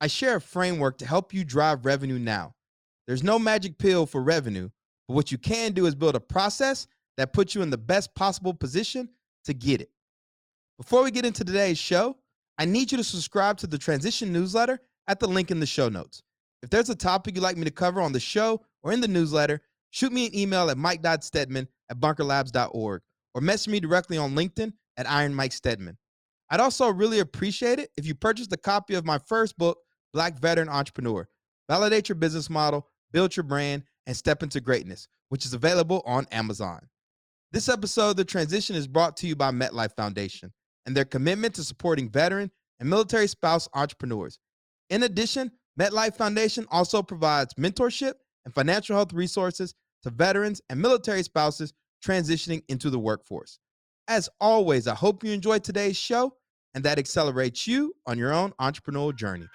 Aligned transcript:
I 0.00 0.06
share 0.06 0.36
a 0.36 0.40
framework 0.40 0.98
to 0.98 1.06
help 1.06 1.34
you 1.34 1.44
drive 1.44 1.84
revenue 1.84 2.18
now. 2.18 2.54
There's 3.06 3.24
no 3.24 3.38
magic 3.38 3.78
pill 3.78 4.06
for 4.06 4.22
revenue, 4.22 4.68
but 5.08 5.14
what 5.14 5.32
you 5.32 5.38
can 5.38 5.72
do 5.72 5.86
is 5.86 5.94
build 5.94 6.14
a 6.14 6.20
process 6.20 6.86
that 7.16 7.32
puts 7.32 7.54
you 7.54 7.62
in 7.62 7.70
the 7.70 7.78
best 7.78 8.14
possible 8.14 8.54
position 8.54 9.08
to 9.44 9.54
get 9.54 9.80
it. 9.80 9.90
Before 10.78 11.02
we 11.02 11.10
get 11.10 11.26
into 11.26 11.44
today's 11.44 11.78
show, 11.78 12.16
I 12.58 12.64
need 12.64 12.92
you 12.92 12.98
to 12.98 13.04
subscribe 13.04 13.56
to 13.58 13.66
the 13.66 13.78
Transition 13.78 14.32
newsletter 14.32 14.80
at 15.08 15.18
the 15.18 15.26
link 15.26 15.50
in 15.50 15.58
the 15.58 15.66
show 15.66 15.88
notes. 15.88 16.22
If 16.62 16.70
there's 16.70 16.90
a 16.90 16.94
topic 16.94 17.34
you'd 17.34 17.42
like 17.42 17.56
me 17.56 17.64
to 17.64 17.70
cover 17.70 18.00
on 18.00 18.12
the 18.12 18.20
show 18.20 18.62
or 18.82 18.92
in 18.92 19.00
the 19.00 19.08
newsletter, 19.08 19.62
shoot 19.90 20.12
me 20.12 20.26
an 20.26 20.36
email 20.36 20.70
at 20.70 20.78
mike.steadman 20.78 21.66
at 21.90 21.98
bunkerlabs.org 21.98 23.02
or 23.34 23.40
message 23.40 23.72
me 23.72 23.80
directly 23.80 24.18
on 24.18 24.34
LinkedIn 24.34 24.72
at 24.96 25.10
Iron 25.10 25.34
Mike 25.34 25.52
Steadman. 25.52 25.96
I'd 26.50 26.60
also 26.60 26.90
really 26.92 27.20
appreciate 27.20 27.78
it 27.78 27.90
if 27.96 28.06
you 28.06 28.14
purchased 28.14 28.52
a 28.52 28.56
copy 28.56 28.94
of 28.94 29.04
my 29.04 29.18
first 29.18 29.56
book, 29.58 29.78
Black 30.18 30.40
Veteran 30.40 30.68
Entrepreneur. 30.68 31.28
Validate 31.70 32.08
your 32.08 32.16
business 32.16 32.50
model, 32.50 32.88
build 33.12 33.36
your 33.36 33.44
brand, 33.44 33.84
and 34.04 34.16
step 34.16 34.42
into 34.42 34.60
greatness, 34.60 35.06
which 35.28 35.46
is 35.46 35.54
available 35.54 36.02
on 36.04 36.26
Amazon. 36.32 36.88
This 37.52 37.68
episode 37.68 38.16
The 38.16 38.24
Transition 38.24 38.74
is 38.74 38.88
brought 38.88 39.16
to 39.18 39.28
you 39.28 39.36
by 39.36 39.52
MetLife 39.52 39.94
Foundation 39.94 40.52
and 40.86 40.96
their 40.96 41.04
commitment 41.04 41.54
to 41.54 41.62
supporting 41.62 42.10
veteran 42.10 42.50
and 42.80 42.90
military 42.90 43.28
spouse 43.28 43.68
entrepreneurs. 43.74 44.40
In 44.90 45.04
addition, 45.04 45.52
MetLife 45.78 46.16
Foundation 46.16 46.66
also 46.68 47.00
provides 47.00 47.54
mentorship 47.54 48.14
and 48.44 48.52
financial 48.52 48.96
health 48.96 49.12
resources 49.12 49.72
to 50.02 50.10
veterans 50.10 50.60
and 50.68 50.82
military 50.82 51.22
spouses 51.22 51.72
transitioning 52.04 52.64
into 52.68 52.90
the 52.90 52.98
workforce. 52.98 53.60
As 54.08 54.28
always, 54.40 54.88
I 54.88 54.96
hope 54.96 55.22
you 55.22 55.30
enjoyed 55.30 55.62
today's 55.62 55.96
show 55.96 56.34
and 56.74 56.82
that 56.82 56.98
accelerates 56.98 57.68
you 57.68 57.94
on 58.04 58.18
your 58.18 58.32
own 58.32 58.52
entrepreneurial 58.60 59.14
journey. 59.14 59.46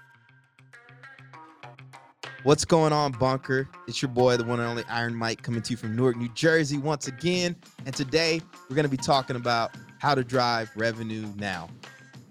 What's 2.44 2.66
going 2.66 2.92
on, 2.92 3.14
Bunker? 3.14 3.70
It's 3.88 4.02
your 4.02 4.12
boy, 4.12 4.36
the 4.36 4.44
one 4.44 4.60
and 4.60 4.68
only 4.68 4.84
Iron 4.90 5.16
Mike, 5.16 5.42
coming 5.42 5.62
to 5.62 5.72
you 5.72 5.78
from 5.78 5.96
Newark, 5.96 6.18
New 6.18 6.28
Jersey 6.34 6.78
once 6.78 7.08
again. 7.08 7.56
And 7.86 7.96
today 7.96 8.42
we're 8.70 8.76
going 8.76 8.84
to 8.84 8.92
be 8.92 8.98
talking 8.98 9.38
about 9.38 9.72
how 10.00 10.14
to 10.14 10.26
drive 10.26 10.70
revenue 10.76 11.26
now. 11.38 11.70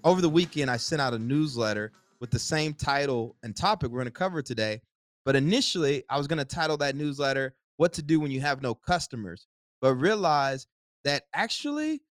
Over 0.03 0.21
the 0.21 0.29
weekend, 0.29 0.69
I 0.69 0.77
sent 0.77 1.01
out 1.01 1.15
a 1.15 1.17
newsletter 1.17 1.91
with 2.19 2.29
the 2.29 2.37
same 2.37 2.75
title 2.75 3.35
and 3.41 3.55
topic 3.55 3.89
we're 3.89 3.97
going 3.97 4.05
to 4.05 4.11
cover 4.11 4.43
today. 4.43 4.81
But 5.25 5.35
initially, 5.35 6.03
I 6.11 6.19
was 6.19 6.27
going 6.27 6.37
to 6.37 6.45
title 6.45 6.77
that 6.77 6.95
newsletter, 6.95 7.55
What 7.77 7.93
to 7.93 8.03
Do 8.03 8.19
When 8.19 8.29
You 8.29 8.41
Have 8.41 8.61
No 8.61 8.75
Customers, 8.75 9.47
but 9.81 9.95
realized 9.95 10.67
that 11.05 11.23
actually 11.33 12.03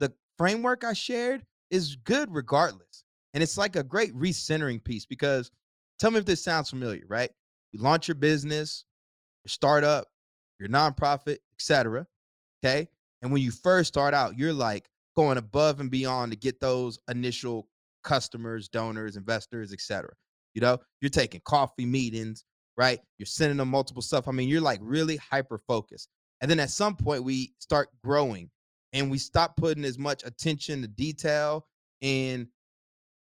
the 0.00 0.12
framework 0.36 0.82
I 0.82 0.94
shared 0.94 1.46
is 1.70 1.94
good 1.94 2.28
regardless. 2.34 3.04
And 3.34 3.42
it's 3.42 3.56
like 3.56 3.76
a 3.76 3.84
great 3.84 4.12
recentering 4.16 4.82
piece 4.82 5.06
because 5.06 5.52
Tell 5.98 6.10
me 6.10 6.18
if 6.18 6.24
this 6.24 6.42
sounds 6.42 6.70
familiar, 6.70 7.04
right? 7.08 7.30
You 7.72 7.80
launch 7.80 8.08
your 8.08 8.14
business, 8.14 8.84
your 9.44 9.50
startup, 9.50 10.08
your 10.58 10.68
nonprofit, 10.68 11.38
etc. 11.58 12.06
Okay. 12.64 12.88
And 13.22 13.32
when 13.32 13.42
you 13.42 13.50
first 13.50 13.88
start 13.88 14.14
out, 14.14 14.38
you're 14.38 14.52
like 14.52 14.88
going 15.16 15.38
above 15.38 15.80
and 15.80 15.90
beyond 15.90 16.32
to 16.32 16.38
get 16.38 16.60
those 16.60 16.98
initial 17.08 17.68
customers, 18.04 18.68
donors, 18.68 19.16
investors, 19.16 19.72
etc. 19.72 20.10
You 20.54 20.60
know, 20.60 20.78
you're 21.00 21.10
taking 21.10 21.40
coffee 21.44 21.86
meetings, 21.86 22.44
right? 22.76 23.00
You're 23.18 23.26
sending 23.26 23.56
them 23.56 23.68
multiple 23.68 24.02
stuff. 24.02 24.28
I 24.28 24.32
mean, 24.32 24.48
you're 24.48 24.60
like 24.60 24.80
really 24.82 25.16
hyper 25.16 25.58
focused. 25.66 26.08
And 26.40 26.50
then 26.50 26.60
at 26.60 26.70
some 26.70 26.96
point, 26.96 27.24
we 27.24 27.54
start 27.58 27.88
growing 28.04 28.50
and 28.92 29.10
we 29.10 29.18
stop 29.18 29.56
putting 29.56 29.84
as 29.84 29.98
much 29.98 30.22
attention 30.24 30.82
to 30.82 30.88
detail 30.88 31.66
in 32.00 32.48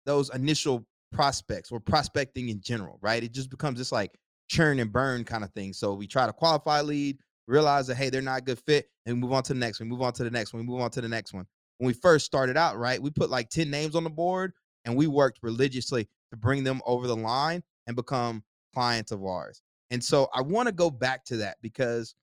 those 0.06 0.30
initial 0.30 0.86
prospects 1.18 1.72
or 1.72 1.80
prospecting 1.80 2.50
in 2.50 2.62
general, 2.62 3.00
right? 3.02 3.24
It 3.24 3.32
just 3.34 3.50
becomes 3.50 3.80
this 3.80 3.92
like 3.92 4.16
churn 4.50 4.80
and 4.80 4.94
burn 4.94 5.24
kind 5.24 5.44
of 5.44 5.52
thing. 5.54 5.74
So 5.74 5.96
we 5.96 6.06
try 6.06 6.28
to 6.28 6.32
qualify 6.32 6.82
lead, 6.82 7.18
realize 7.48 7.88
that 7.88 7.96
hey, 7.96 8.12
they're 8.12 8.22
not 8.22 8.38
a 8.38 8.44
good 8.44 8.60
fit, 8.60 8.86
and 9.08 9.18
move 9.18 9.34
on 9.34 9.42
to 9.44 9.56
the 9.56 9.60
next 9.60 9.80
one, 9.80 9.90
move 9.90 10.04
on 10.04 10.14
to 10.14 10.24
the 10.24 10.30
next 10.30 10.54
one, 10.54 10.64
move 10.64 10.80
on 10.80 10.92
to 10.92 11.02
the 11.02 11.08
next 11.08 11.34
one. 11.34 11.48
When 11.80 11.88
we 11.88 11.94
first 11.94 12.28
started 12.28 12.56
out, 12.56 12.78
right, 12.78 13.02
we 13.02 13.10
put 13.10 13.32
like 13.32 13.50
10 13.50 13.68
names 13.68 13.96
on 13.96 14.04
the 14.04 14.12
board 14.12 14.54
and 14.86 14.96
we 14.96 15.08
worked 15.08 15.40
religiously 15.42 16.08
to 16.30 16.38
bring 16.38 16.64
them 16.64 16.82
over 16.86 17.08
the 17.08 17.16
line 17.16 17.64
and 17.88 17.96
become 17.96 18.44
clients 18.76 19.12
of 19.12 19.26
ours. 19.26 19.64
And 19.90 20.04
so 20.04 20.30
I 20.36 20.44
want 20.44 20.68
to 20.68 20.72
go 20.72 20.92
back 20.92 21.26
to 21.26 21.38
that 21.38 21.58
because 21.64 22.14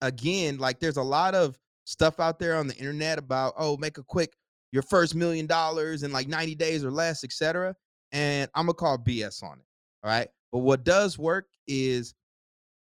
again, 0.00 0.58
like 0.58 0.80
there's 0.80 0.96
a 0.96 1.02
lot 1.02 1.36
of 1.36 1.56
stuff 1.84 2.18
out 2.18 2.40
there 2.40 2.56
on 2.56 2.66
the 2.66 2.76
internet 2.76 3.16
about, 3.16 3.54
oh, 3.56 3.76
make 3.76 3.98
a 3.98 4.02
quick 4.02 4.32
your 4.72 4.82
first 4.82 5.14
million 5.14 5.46
dollars 5.46 6.02
in 6.02 6.10
like 6.12 6.26
90 6.26 6.56
days 6.56 6.84
or 6.84 6.90
less, 6.90 7.22
etc 7.22 7.76
and 8.12 8.50
I'm 8.54 8.66
gonna 8.66 8.74
call 8.74 8.98
BS 8.98 9.42
on 9.42 9.58
it. 9.58 9.64
All 10.02 10.10
right. 10.10 10.28
But 10.52 10.58
what 10.58 10.84
does 10.84 11.18
work 11.18 11.46
is 11.66 12.14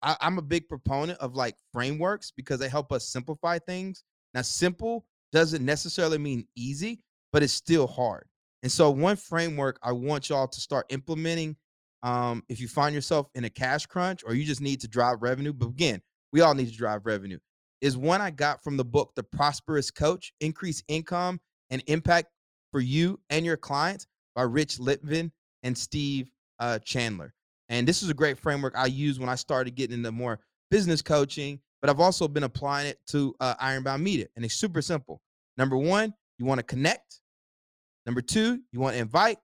I, 0.02 0.16
I'm 0.20 0.38
a 0.38 0.42
big 0.42 0.68
proponent 0.68 1.18
of 1.20 1.34
like 1.34 1.56
frameworks 1.72 2.30
because 2.30 2.60
they 2.60 2.68
help 2.68 2.92
us 2.92 3.08
simplify 3.08 3.58
things. 3.58 4.04
Now, 4.34 4.42
simple 4.42 5.06
doesn't 5.32 5.64
necessarily 5.64 6.18
mean 6.18 6.46
easy, 6.56 7.00
but 7.32 7.42
it's 7.42 7.52
still 7.52 7.86
hard. 7.86 8.26
And 8.62 8.70
so, 8.70 8.90
one 8.90 9.16
framework 9.16 9.78
I 9.82 9.92
want 9.92 10.28
y'all 10.28 10.48
to 10.48 10.60
start 10.60 10.86
implementing 10.90 11.56
um, 12.02 12.42
if 12.48 12.60
you 12.60 12.68
find 12.68 12.94
yourself 12.94 13.28
in 13.34 13.44
a 13.44 13.50
cash 13.50 13.86
crunch 13.86 14.22
or 14.24 14.34
you 14.34 14.44
just 14.44 14.60
need 14.60 14.80
to 14.82 14.88
drive 14.88 15.22
revenue, 15.22 15.52
but 15.52 15.68
again, 15.68 16.00
we 16.32 16.40
all 16.40 16.54
need 16.54 16.68
to 16.68 16.76
drive 16.76 17.06
revenue, 17.06 17.38
is 17.80 17.96
one 17.96 18.20
I 18.20 18.30
got 18.30 18.62
from 18.62 18.76
the 18.76 18.84
book, 18.84 19.12
The 19.16 19.22
Prosperous 19.22 19.90
Coach 19.90 20.32
Increase 20.40 20.82
Income 20.88 21.40
and 21.70 21.82
Impact 21.86 22.28
for 22.70 22.80
You 22.80 23.18
and 23.30 23.44
Your 23.44 23.56
Clients 23.56 24.06
by 24.36 24.42
Rich 24.42 24.78
Litvin 24.78 25.32
and 25.64 25.76
Steve 25.76 26.30
uh, 26.60 26.78
Chandler. 26.80 27.34
And 27.68 27.88
this 27.88 28.02
is 28.02 28.10
a 28.10 28.14
great 28.14 28.38
framework 28.38 28.74
I 28.76 28.86
use 28.86 29.18
when 29.18 29.28
I 29.28 29.34
started 29.34 29.74
getting 29.74 29.96
into 29.96 30.12
more 30.12 30.38
business 30.70 31.02
coaching, 31.02 31.58
but 31.80 31.90
I've 31.90 31.98
also 31.98 32.28
been 32.28 32.44
applying 32.44 32.86
it 32.86 32.98
to 33.08 33.34
uh, 33.40 33.54
Ironbound 33.58 34.04
Media. 34.04 34.26
And 34.36 34.44
it's 34.44 34.54
super 34.54 34.80
simple. 34.80 35.20
Number 35.56 35.76
one, 35.76 36.14
you 36.38 36.44
want 36.44 36.58
to 36.58 36.62
connect. 36.62 37.20
Number 38.04 38.20
two, 38.20 38.60
you 38.70 38.78
want 38.78 38.94
to 38.94 39.00
invite. 39.00 39.38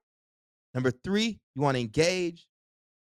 Number 0.73 0.91
three, 0.91 1.39
you 1.55 1.61
want 1.61 1.75
to 1.75 1.81
engage. 1.81 2.47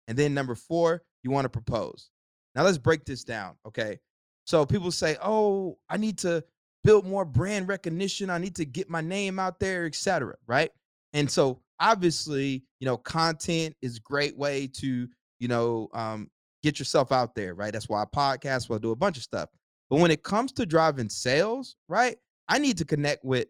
And 0.08 0.16
then 0.16 0.32
number 0.32 0.54
four, 0.54 1.02
you 1.22 1.30
want 1.30 1.44
to 1.44 1.50
propose. 1.50 2.08
Now 2.54 2.64
let's 2.64 2.78
break 2.78 3.04
this 3.04 3.24
down. 3.24 3.56
Okay. 3.66 3.98
So 4.44 4.64
people 4.66 4.90
say, 4.90 5.16
oh, 5.22 5.78
I 5.88 5.96
need 5.96 6.18
to 6.18 6.42
build 6.84 7.06
more 7.06 7.24
brand 7.24 7.68
recognition. 7.68 8.30
I 8.30 8.38
need 8.38 8.56
to 8.56 8.64
get 8.64 8.90
my 8.90 9.00
name 9.00 9.38
out 9.38 9.60
there, 9.60 9.86
etc. 9.86 10.34
Right. 10.46 10.70
And 11.12 11.30
so 11.30 11.60
obviously, 11.80 12.64
you 12.80 12.86
know, 12.86 12.96
content 12.96 13.74
is 13.82 13.98
great 13.98 14.36
way 14.36 14.66
to, 14.74 15.08
you 15.38 15.48
know, 15.48 15.88
um, 15.94 16.30
get 16.62 16.78
yourself 16.78 17.12
out 17.12 17.34
there, 17.34 17.54
right? 17.54 17.72
That's 17.72 17.88
why 17.88 18.02
I 18.02 18.04
podcast, 18.04 18.68
why 18.68 18.76
I 18.76 18.78
do 18.78 18.92
a 18.92 18.96
bunch 18.96 19.16
of 19.16 19.22
stuff. 19.22 19.48
But 19.90 20.00
when 20.00 20.10
it 20.10 20.22
comes 20.22 20.52
to 20.52 20.66
driving 20.66 21.08
sales, 21.08 21.76
right, 21.88 22.16
I 22.48 22.58
need 22.58 22.78
to 22.78 22.84
connect 22.84 23.24
with 23.24 23.48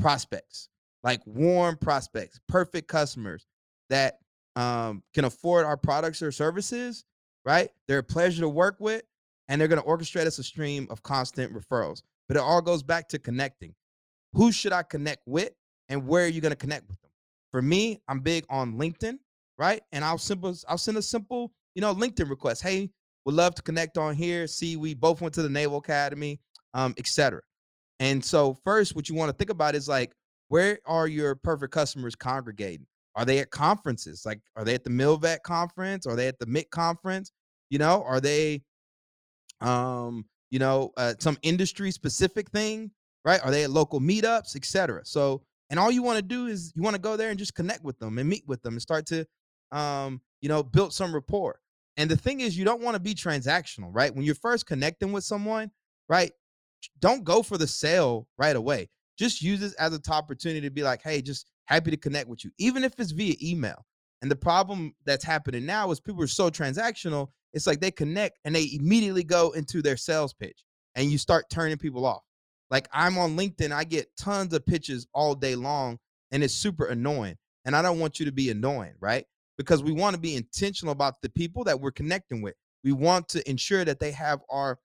prospects, 0.00 0.68
like 1.02 1.20
warm 1.26 1.76
prospects, 1.76 2.40
perfect 2.48 2.88
customers 2.88 3.46
that 3.90 4.18
um, 4.56 5.02
can 5.14 5.24
afford 5.24 5.64
our 5.64 5.76
products 5.76 6.22
or 6.22 6.32
services, 6.32 7.04
right? 7.44 7.70
They're 7.88 7.98
a 7.98 8.02
pleasure 8.02 8.40
to 8.40 8.48
work 8.48 8.76
with, 8.78 9.02
and 9.48 9.60
they're 9.60 9.68
going 9.68 9.80
to 9.82 9.86
orchestrate 9.86 10.26
us 10.26 10.38
a 10.38 10.42
stream 10.42 10.86
of 10.90 11.02
constant 11.02 11.52
referrals. 11.52 12.02
But 12.28 12.36
it 12.36 12.40
all 12.40 12.62
goes 12.62 12.82
back 12.82 13.08
to 13.08 13.18
connecting. 13.18 13.74
Who 14.34 14.52
should 14.52 14.72
I 14.72 14.82
connect 14.82 15.22
with, 15.26 15.52
and 15.88 16.06
where 16.06 16.24
are 16.24 16.28
you 16.28 16.40
going 16.40 16.50
to 16.50 16.56
connect 16.56 16.88
with 16.88 17.00
them? 17.02 17.11
For 17.52 17.62
me, 17.62 18.00
I'm 18.08 18.20
big 18.20 18.44
on 18.50 18.74
LinkedIn, 18.74 19.18
right? 19.58 19.82
And 19.92 20.04
I'll 20.04 20.18
simple 20.18 20.54
I'll 20.68 20.78
send 20.78 20.96
a 20.96 21.02
simple, 21.02 21.52
you 21.74 21.82
know, 21.82 21.94
LinkedIn 21.94 22.28
request. 22.28 22.62
Hey, 22.62 22.90
would 23.24 23.34
love 23.34 23.54
to 23.54 23.62
connect 23.62 23.98
on 23.98 24.14
here. 24.14 24.46
See, 24.46 24.76
we 24.76 24.94
both 24.94 25.20
went 25.20 25.34
to 25.34 25.42
the 25.42 25.48
Naval 25.48 25.78
Academy, 25.78 26.40
um, 26.74 26.94
etc. 26.98 27.40
And 28.00 28.24
so 28.24 28.56
first, 28.64 28.96
what 28.96 29.08
you 29.08 29.14
want 29.14 29.30
to 29.30 29.36
think 29.36 29.50
about 29.50 29.74
is 29.74 29.88
like, 29.88 30.12
where 30.48 30.78
are 30.86 31.06
your 31.06 31.36
perfect 31.36 31.72
customers 31.72 32.14
congregating? 32.14 32.86
Are 33.14 33.24
they 33.24 33.38
at 33.38 33.50
conferences? 33.50 34.24
Like, 34.24 34.40
are 34.56 34.64
they 34.64 34.74
at 34.74 34.84
the 34.84 34.90
Milvet 34.90 35.42
conference? 35.42 36.06
Are 36.06 36.16
they 36.16 36.28
at 36.28 36.38
the 36.38 36.46
MIT 36.46 36.70
conference? 36.70 37.30
You 37.70 37.78
know, 37.78 38.02
are 38.04 38.20
they, 38.20 38.62
um, 39.60 40.24
you 40.50 40.58
know, 40.58 40.92
uh, 40.96 41.14
some 41.18 41.38
industry 41.42 41.90
specific 41.90 42.50
thing, 42.50 42.90
right? 43.24 43.42
Are 43.44 43.50
they 43.50 43.64
at 43.64 43.70
local 43.70 44.00
meetups, 44.00 44.56
etc. 44.56 45.02
So 45.04 45.42
and 45.72 45.80
all 45.80 45.90
you 45.90 46.04
want 46.04 46.18
to 46.18 46.22
do 46.22 46.46
is 46.46 46.72
you 46.76 46.82
want 46.82 46.94
to 46.94 47.02
go 47.02 47.16
there 47.16 47.30
and 47.30 47.38
just 47.38 47.54
connect 47.54 47.82
with 47.82 47.98
them 47.98 48.18
and 48.18 48.28
meet 48.28 48.44
with 48.46 48.62
them 48.62 48.74
and 48.74 48.82
start 48.82 49.06
to 49.06 49.26
um, 49.72 50.20
you 50.40 50.48
know, 50.48 50.62
build 50.62 50.92
some 50.92 51.14
rapport. 51.14 51.58
And 51.96 52.10
the 52.10 52.16
thing 52.16 52.40
is, 52.40 52.56
you 52.56 52.64
don't 52.64 52.82
want 52.82 52.94
to 52.94 53.00
be 53.00 53.14
transactional, 53.14 53.88
right? 53.90 54.14
When 54.14 54.24
you're 54.24 54.34
first 54.34 54.66
connecting 54.66 55.12
with 55.12 55.24
someone, 55.24 55.70
right? 56.08 56.30
Don't 57.00 57.24
go 57.24 57.42
for 57.42 57.58
the 57.58 57.66
sale 57.66 58.28
right 58.38 58.54
away. 58.54 58.88
Just 59.18 59.42
use 59.42 59.60
this 59.60 59.74
as 59.74 59.92
a 59.92 59.98
top 59.98 60.24
opportunity 60.24 60.62
to 60.62 60.70
be 60.70 60.82
like, 60.82 61.02
hey, 61.02 61.22
just 61.22 61.50
happy 61.66 61.90
to 61.90 61.96
connect 61.96 62.28
with 62.28 62.44
you, 62.44 62.50
even 62.58 62.84
if 62.84 62.92
it's 62.98 63.12
via 63.12 63.34
email. 63.42 63.84
And 64.20 64.30
the 64.30 64.36
problem 64.36 64.94
that's 65.04 65.24
happening 65.24 65.66
now 65.66 65.90
is 65.90 66.00
people 66.00 66.22
are 66.22 66.28
so 66.28 66.50
transactional. 66.50 67.28
It's 67.52 67.66
like 67.66 67.80
they 67.80 67.90
connect 67.90 68.38
and 68.44 68.54
they 68.54 68.70
immediately 68.72 69.24
go 69.24 69.50
into 69.52 69.82
their 69.82 69.96
sales 69.96 70.32
pitch 70.32 70.64
and 70.94 71.10
you 71.10 71.18
start 71.18 71.46
turning 71.50 71.76
people 71.76 72.06
off. 72.06 72.22
Like 72.72 72.88
I'm 72.92 73.18
on 73.18 73.36
LinkedIn, 73.36 73.70
I 73.70 73.84
get 73.84 74.08
tons 74.16 74.54
of 74.54 74.64
pitches 74.64 75.06
all 75.12 75.34
day 75.34 75.54
long 75.54 75.98
and 76.32 76.42
it's 76.42 76.54
super 76.54 76.86
annoying. 76.86 77.36
And 77.66 77.76
I 77.76 77.82
don't 77.82 78.00
want 78.00 78.18
you 78.18 78.26
to 78.26 78.32
be 78.32 78.50
annoying, 78.50 78.94
right? 78.98 79.26
Because 79.58 79.82
we 79.82 79.92
want 79.92 80.16
to 80.16 80.20
be 80.20 80.34
intentional 80.34 80.90
about 80.92 81.20
the 81.22 81.28
people 81.28 81.64
that 81.64 81.78
we're 81.78 81.92
connecting 81.92 82.40
with. 82.40 82.54
We 82.82 82.92
want 82.92 83.28
to 83.28 83.48
ensure 83.48 83.84
that 83.84 84.00
they 84.00 84.10
have 84.12 84.40
our 84.50 84.78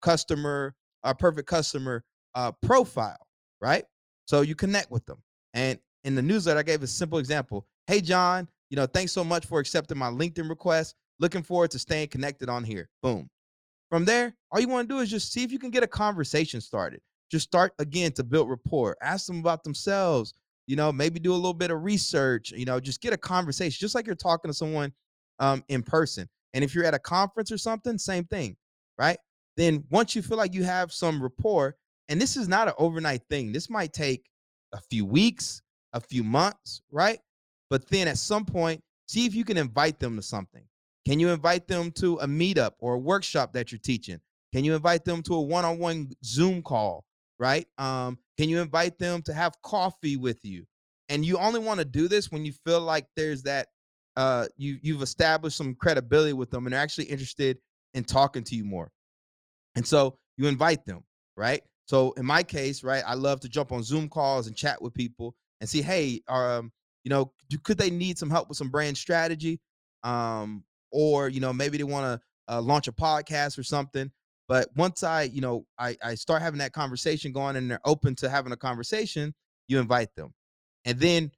customer, 0.00 0.74
our 1.02 1.14
perfect 1.14 1.48
customer 1.48 2.04
uh, 2.36 2.52
profile, 2.62 3.18
right? 3.60 3.84
So 4.26 4.42
you 4.42 4.54
connect 4.54 4.90
with 4.92 5.04
them. 5.04 5.18
And 5.52 5.78
in 6.04 6.14
the 6.14 6.22
newsletter, 6.22 6.60
I 6.60 6.62
gave 6.62 6.82
a 6.82 6.86
simple 6.86 7.18
example. 7.18 7.66
Hey, 7.88 8.00
John, 8.00 8.48
you 8.70 8.76
know, 8.76 8.86
thanks 8.86 9.12
so 9.12 9.24
much 9.24 9.46
for 9.46 9.58
accepting 9.58 9.98
my 9.98 10.08
LinkedIn 10.08 10.48
request. 10.48 10.94
Looking 11.18 11.42
forward 11.42 11.72
to 11.72 11.78
staying 11.78 12.08
connected 12.08 12.48
on 12.48 12.64
here. 12.64 12.88
Boom. 13.02 13.28
From 13.94 14.04
there, 14.04 14.34
all 14.50 14.58
you 14.58 14.66
want 14.66 14.88
to 14.88 14.92
do 14.96 14.98
is 15.02 15.08
just 15.08 15.32
see 15.32 15.44
if 15.44 15.52
you 15.52 15.58
can 15.60 15.70
get 15.70 15.84
a 15.84 15.86
conversation 15.86 16.60
started. 16.60 17.00
Just 17.30 17.44
start 17.44 17.74
again 17.78 18.10
to 18.14 18.24
build 18.24 18.50
rapport. 18.50 18.96
Ask 19.00 19.28
them 19.28 19.38
about 19.38 19.62
themselves. 19.62 20.34
You 20.66 20.74
know, 20.74 20.90
maybe 20.90 21.20
do 21.20 21.32
a 21.32 21.36
little 21.36 21.54
bit 21.54 21.70
of 21.70 21.84
research. 21.84 22.50
You 22.50 22.64
know, 22.64 22.80
just 22.80 23.00
get 23.00 23.12
a 23.12 23.16
conversation, 23.16 23.78
just 23.78 23.94
like 23.94 24.04
you're 24.04 24.16
talking 24.16 24.50
to 24.50 24.52
someone 24.52 24.92
um, 25.38 25.62
in 25.68 25.84
person. 25.84 26.28
And 26.54 26.64
if 26.64 26.74
you're 26.74 26.82
at 26.84 26.92
a 26.92 26.98
conference 26.98 27.52
or 27.52 27.56
something, 27.56 27.96
same 27.96 28.24
thing, 28.24 28.56
right? 28.98 29.16
Then 29.56 29.84
once 29.90 30.16
you 30.16 30.22
feel 30.22 30.38
like 30.38 30.54
you 30.54 30.64
have 30.64 30.92
some 30.92 31.22
rapport, 31.22 31.76
and 32.08 32.20
this 32.20 32.36
is 32.36 32.48
not 32.48 32.66
an 32.66 32.74
overnight 32.78 33.22
thing. 33.30 33.52
This 33.52 33.70
might 33.70 33.92
take 33.92 34.28
a 34.72 34.80
few 34.90 35.04
weeks, 35.06 35.62
a 35.92 36.00
few 36.00 36.24
months, 36.24 36.82
right? 36.90 37.20
But 37.70 37.88
then 37.90 38.08
at 38.08 38.18
some 38.18 38.44
point, 38.44 38.82
see 39.06 39.24
if 39.24 39.36
you 39.36 39.44
can 39.44 39.56
invite 39.56 40.00
them 40.00 40.16
to 40.16 40.22
something. 40.22 40.64
Can 41.06 41.20
you 41.20 41.28
invite 41.30 41.68
them 41.68 41.90
to 41.92 42.16
a 42.16 42.26
meetup 42.26 42.72
or 42.78 42.94
a 42.94 42.98
workshop 42.98 43.52
that 43.52 43.70
you're 43.70 43.78
teaching? 43.78 44.20
Can 44.52 44.64
you 44.64 44.74
invite 44.74 45.04
them 45.04 45.22
to 45.24 45.34
a 45.34 45.40
one-on-one 45.40 46.12
Zoom 46.24 46.62
call, 46.62 47.04
right? 47.38 47.66
Um, 47.76 48.18
can 48.38 48.48
you 48.48 48.60
invite 48.60 48.98
them 48.98 49.22
to 49.22 49.34
have 49.34 49.60
coffee 49.62 50.16
with 50.16 50.38
you? 50.44 50.64
And 51.08 51.24
you 51.24 51.36
only 51.38 51.60
want 51.60 51.80
to 51.80 51.84
do 51.84 52.08
this 52.08 52.30
when 52.30 52.44
you 52.44 52.52
feel 52.64 52.80
like 52.80 53.06
there's 53.16 53.42
that 53.42 53.68
uh, 54.16 54.46
you 54.56 54.78
you've 54.80 55.02
established 55.02 55.56
some 55.56 55.74
credibility 55.74 56.32
with 56.32 56.50
them 56.50 56.66
and 56.66 56.72
they're 56.72 56.80
actually 56.80 57.06
interested 57.06 57.58
in 57.94 58.04
talking 58.04 58.44
to 58.44 58.54
you 58.54 58.64
more. 58.64 58.90
And 59.74 59.86
so 59.86 60.18
you 60.36 60.46
invite 60.46 60.84
them, 60.86 61.04
right? 61.36 61.62
So 61.86 62.12
in 62.12 62.24
my 62.24 62.42
case, 62.42 62.82
right, 62.82 63.02
I 63.06 63.14
love 63.14 63.40
to 63.40 63.48
jump 63.48 63.72
on 63.72 63.82
Zoom 63.82 64.08
calls 64.08 64.46
and 64.46 64.56
chat 64.56 64.80
with 64.80 64.94
people 64.94 65.34
and 65.60 65.68
see, 65.68 65.82
hey, 65.82 66.22
um, 66.28 66.72
you 67.02 67.10
know, 67.10 67.32
could 67.64 67.76
they 67.76 67.90
need 67.90 68.18
some 68.18 68.30
help 68.30 68.48
with 68.48 68.56
some 68.56 68.70
brand 68.70 68.96
strategy? 68.96 69.60
Um, 70.02 70.64
or 70.94 71.28
you 71.28 71.40
know, 71.40 71.52
maybe 71.52 71.76
they 71.76 71.84
want 71.84 72.04
to 72.06 72.54
uh, 72.54 72.60
launch 72.60 72.88
a 72.88 72.92
podcast 72.92 73.58
or 73.58 73.62
something. 73.62 74.10
But 74.48 74.68
once 74.76 75.02
I, 75.02 75.22
you 75.22 75.40
know, 75.40 75.66
I, 75.78 75.96
I 76.02 76.14
start 76.14 76.42
having 76.42 76.58
that 76.58 76.72
conversation 76.72 77.32
going 77.32 77.56
and 77.56 77.70
they're 77.70 77.80
open 77.84 78.14
to 78.16 78.28
having 78.30 78.52
a 78.52 78.56
conversation, 78.56 79.34
you 79.68 79.78
invite 79.78 80.14
them. 80.16 80.32
And 80.84 80.98
then 80.98 81.30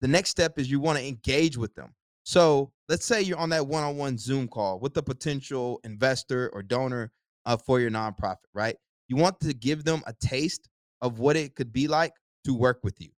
the 0.00 0.08
next 0.08 0.30
step 0.30 0.58
is 0.58 0.70
you 0.70 0.80
want 0.80 0.98
to 0.98 1.06
engage 1.06 1.56
with 1.56 1.74
them. 1.74 1.94
So 2.24 2.72
let's 2.88 3.06
say 3.06 3.22
you're 3.22 3.38
on 3.38 3.50
that 3.50 3.66
one-on-one 3.66 4.18
Zoom 4.18 4.48
call 4.48 4.80
with 4.80 4.96
a 4.96 5.02
potential 5.02 5.80
investor 5.84 6.50
or 6.52 6.62
donor 6.62 7.12
uh, 7.46 7.56
for 7.56 7.80
your 7.80 7.90
nonprofit, 7.90 8.36
right? 8.52 8.76
You 9.06 9.16
want 9.16 9.40
to 9.40 9.54
give 9.54 9.84
them 9.84 10.02
a 10.06 10.12
taste 10.20 10.68
of 11.00 11.20
what 11.20 11.36
it 11.36 11.54
could 11.54 11.72
be 11.72 11.88
like 11.88 12.12
to 12.44 12.54
work 12.54 12.80
with 12.82 13.00
you. 13.00 13.10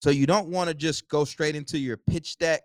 So 0.00 0.10
you 0.10 0.26
don't 0.26 0.48
want 0.48 0.68
to 0.68 0.74
just 0.74 1.08
go 1.08 1.24
straight 1.24 1.56
into 1.56 1.78
your 1.78 1.96
pitch 1.96 2.38
deck, 2.38 2.62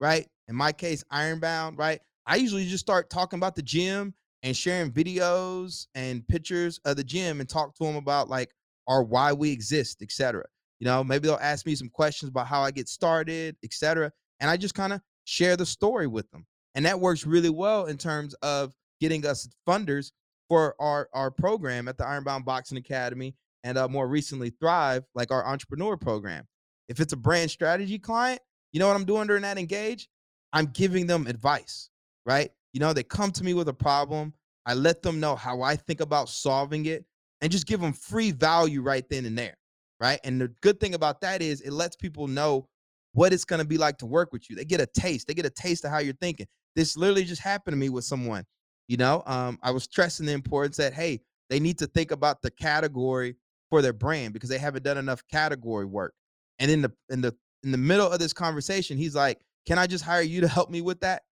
right? 0.00 0.26
In 0.48 0.54
my 0.54 0.72
case, 0.72 1.02
Ironbound, 1.10 1.76
right? 1.76 2.00
I 2.26 2.36
usually 2.36 2.66
just 2.66 2.84
start 2.84 3.10
talking 3.10 3.38
about 3.38 3.56
the 3.56 3.62
gym 3.62 4.14
and 4.42 4.56
sharing 4.56 4.90
videos 4.90 5.86
and 5.94 6.26
pictures 6.26 6.80
of 6.84 6.96
the 6.96 7.04
gym 7.04 7.40
and 7.40 7.48
talk 7.48 7.74
to 7.76 7.84
them 7.84 7.96
about 7.96 8.28
like 8.28 8.50
our 8.88 9.02
why 9.02 9.32
we 9.32 9.50
exist, 9.50 10.02
etc. 10.02 10.44
You 10.80 10.86
know, 10.86 11.04
maybe 11.04 11.28
they'll 11.28 11.38
ask 11.40 11.64
me 11.66 11.74
some 11.74 11.88
questions 11.88 12.30
about 12.30 12.46
how 12.46 12.62
I 12.62 12.70
get 12.70 12.88
started, 12.88 13.56
etc. 13.64 14.10
And 14.40 14.50
I 14.50 14.56
just 14.56 14.74
kind 14.74 14.92
of 14.92 15.00
share 15.24 15.56
the 15.56 15.66
story 15.66 16.06
with 16.06 16.30
them. 16.30 16.46
And 16.74 16.84
that 16.86 17.00
works 17.00 17.26
really 17.26 17.50
well 17.50 17.86
in 17.86 17.98
terms 17.98 18.34
of 18.42 18.72
getting 19.00 19.26
us 19.26 19.48
funders 19.68 20.10
for 20.48 20.74
our 20.80 21.08
our 21.12 21.30
program 21.30 21.88
at 21.88 21.98
the 21.98 22.06
Ironbound 22.06 22.44
Boxing 22.44 22.78
Academy 22.78 23.34
and 23.64 23.78
uh, 23.78 23.88
more 23.88 24.08
recently 24.08 24.50
Thrive, 24.50 25.04
like 25.14 25.30
our 25.30 25.46
entrepreneur 25.46 25.96
program. 25.96 26.46
If 26.88 27.00
it's 27.00 27.12
a 27.12 27.16
brand 27.16 27.50
strategy 27.50 27.98
client, 27.98 28.40
you 28.72 28.80
know 28.80 28.88
what 28.88 28.96
I'm 28.96 29.04
doing 29.04 29.26
during 29.26 29.42
that 29.42 29.58
engage? 29.58 30.08
I'm 30.52 30.66
giving 30.66 31.06
them 31.06 31.26
advice, 31.26 31.88
right? 32.26 32.50
You 32.72 32.80
know, 32.80 32.92
they 32.92 33.02
come 33.02 33.30
to 33.32 33.44
me 33.44 33.54
with 33.54 33.68
a 33.68 33.74
problem. 33.74 34.32
I 34.66 34.74
let 34.74 35.02
them 35.02 35.20
know 35.20 35.36
how 35.36 35.62
I 35.62 35.76
think 35.76 36.00
about 36.00 36.28
solving 36.28 36.86
it 36.86 37.04
and 37.40 37.50
just 37.50 37.66
give 37.66 37.80
them 37.80 37.92
free 37.92 38.30
value 38.30 38.82
right 38.82 39.04
then 39.10 39.24
and 39.26 39.36
there, 39.36 39.56
right? 40.00 40.20
And 40.24 40.40
the 40.40 40.48
good 40.62 40.80
thing 40.80 40.94
about 40.94 41.20
that 41.22 41.42
is 41.42 41.60
it 41.60 41.72
lets 41.72 41.96
people 41.96 42.28
know 42.28 42.68
what 43.12 43.32
it's 43.32 43.44
going 43.44 43.60
to 43.60 43.66
be 43.66 43.76
like 43.76 43.98
to 43.98 44.06
work 44.06 44.32
with 44.32 44.48
you. 44.48 44.56
They 44.56 44.64
get 44.64 44.80
a 44.80 44.86
taste. 44.86 45.26
They 45.26 45.34
get 45.34 45.44
a 45.44 45.50
taste 45.50 45.84
of 45.84 45.90
how 45.90 45.98
you're 45.98 46.14
thinking. 46.14 46.46
This 46.76 46.96
literally 46.96 47.24
just 47.24 47.42
happened 47.42 47.74
to 47.74 47.78
me 47.78 47.88
with 47.90 48.04
someone 48.04 48.44
you 48.88 48.96
know, 48.96 49.22
um, 49.26 49.58
I 49.62 49.70
was 49.70 49.84
stressing 49.84 50.26
the 50.26 50.32
importance 50.32 50.76
that 50.76 50.92
hey, 50.92 51.20
they 51.48 51.60
need 51.60 51.78
to 51.78 51.86
think 51.86 52.10
about 52.10 52.42
the 52.42 52.50
category 52.50 53.36
for 53.70 53.82
their 53.82 53.94
brand 53.94 54.34
because 54.34 54.50
they 54.50 54.58
haven't 54.58 54.82
done 54.84 54.98
enough 54.98 55.22
category 55.30 55.86
work. 55.86 56.14
And 56.58 56.70
in 56.70 56.82
the 56.82 56.92
in 57.08 57.20
the 57.20 57.34
in 57.62 57.72
the 57.72 57.78
middle 57.78 58.10
of 58.10 58.18
this 58.18 58.32
conversation, 58.32 58.98
he's 58.98 59.14
like, 59.14 59.40
"Can 59.66 59.78
I 59.78 59.86
just 59.86 60.04
hire 60.04 60.22
you 60.22 60.40
to 60.42 60.48
help 60.48 60.70
me 60.70 60.82
with 60.82 61.00
that?" 61.00 61.22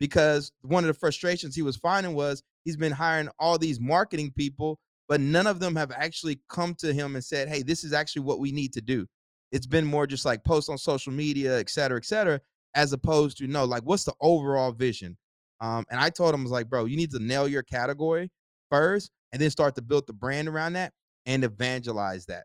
Because 0.00 0.50
one 0.62 0.82
of 0.82 0.88
the 0.88 0.98
frustrations 0.98 1.54
he 1.54 1.62
was 1.62 1.76
finding 1.76 2.14
was 2.14 2.42
he's 2.64 2.76
been 2.76 2.90
hiring 2.92 3.28
all 3.38 3.58
these 3.58 3.78
marketing 3.78 4.32
people, 4.34 4.80
but 5.08 5.20
none 5.20 5.46
of 5.46 5.60
them 5.60 5.76
have 5.76 5.92
actually 5.92 6.40
come 6.48 6.74
to 6.76 6.92
him 6.92 7.14
and 7.14 7.24
said, 7.24 7.48
"Hey, 7.48 7.62
this 7.62 7.84
is 7.84 7.92
actually 7.92 8.22
what 8.22 8.40
we 8.40 8.50
need 8.50 8.72
to 8.72 8.80
do." 8.80 9.06
It's 9.52 9.66
been 9.66 9.84
more 9.84 10.06
just 10.06 10.24
like 10.24 10.42
posts 10.42 10.70
on 10.70 10.78
social 10.78 11.12
media, 11.12 11.58
et 11.58 11.68
cetera, 11.68 11.98
et 11.98 12.04
cetera, 12.06 12.40
as 12.74 12.92
opposed 12.92 13.38
to 13.38 13.46
no, 13.46 13.64
like 13.64 13.82
what's 13.82 14.04
the 14.04 14.14
overall 14.20 14.72
vision? 14.72 15.16
Um, 15.60 15.84
and 15.90 16.00
I 16.00 16.08
told 16.08 16.34
him, 16.34 16.40
I 16.40 16.44
was 16.44 16.52
like, 16.52 16.70
bro, 16.70 16.86
you 16.86 16.96
need 16.96 17.10
to 17.10 17.18
nail 17.18 17.46
your 17.46 17.62
category 17.62 18.30
first 18.70 19.10
and 19.32 19.42
then 19.42 19.50
start 19.50 19.74
to 19.74 19.82
build 19.82 20.06
the 20.06 20.12
brand 20.12 20.48
around 20.48 20.72
that 20.74 20.92
and 21.26 21.44
evangelize 21.44 22.26
that. 22.26 22.44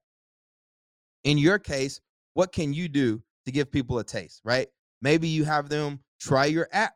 In 1.24 1.38
your 1.38 1.58
case, 1.58 2.02
what 2.34 2.52
can 2.52 2.74
you 2.74 2.90
do 2.90 3.24
to 3.46 3.52
give 3.52 3.72
people 3.72 4.00
a 4.00 4.04
taste, 4.04 4.42
right? 4.44 4.68
Maybe 5.02 5.28
you 5.28 5.46
have 5.46 5.70
them 5.70 6.02
try 6.20 6.46
your 6.46 6.68
app, 6.74 6.94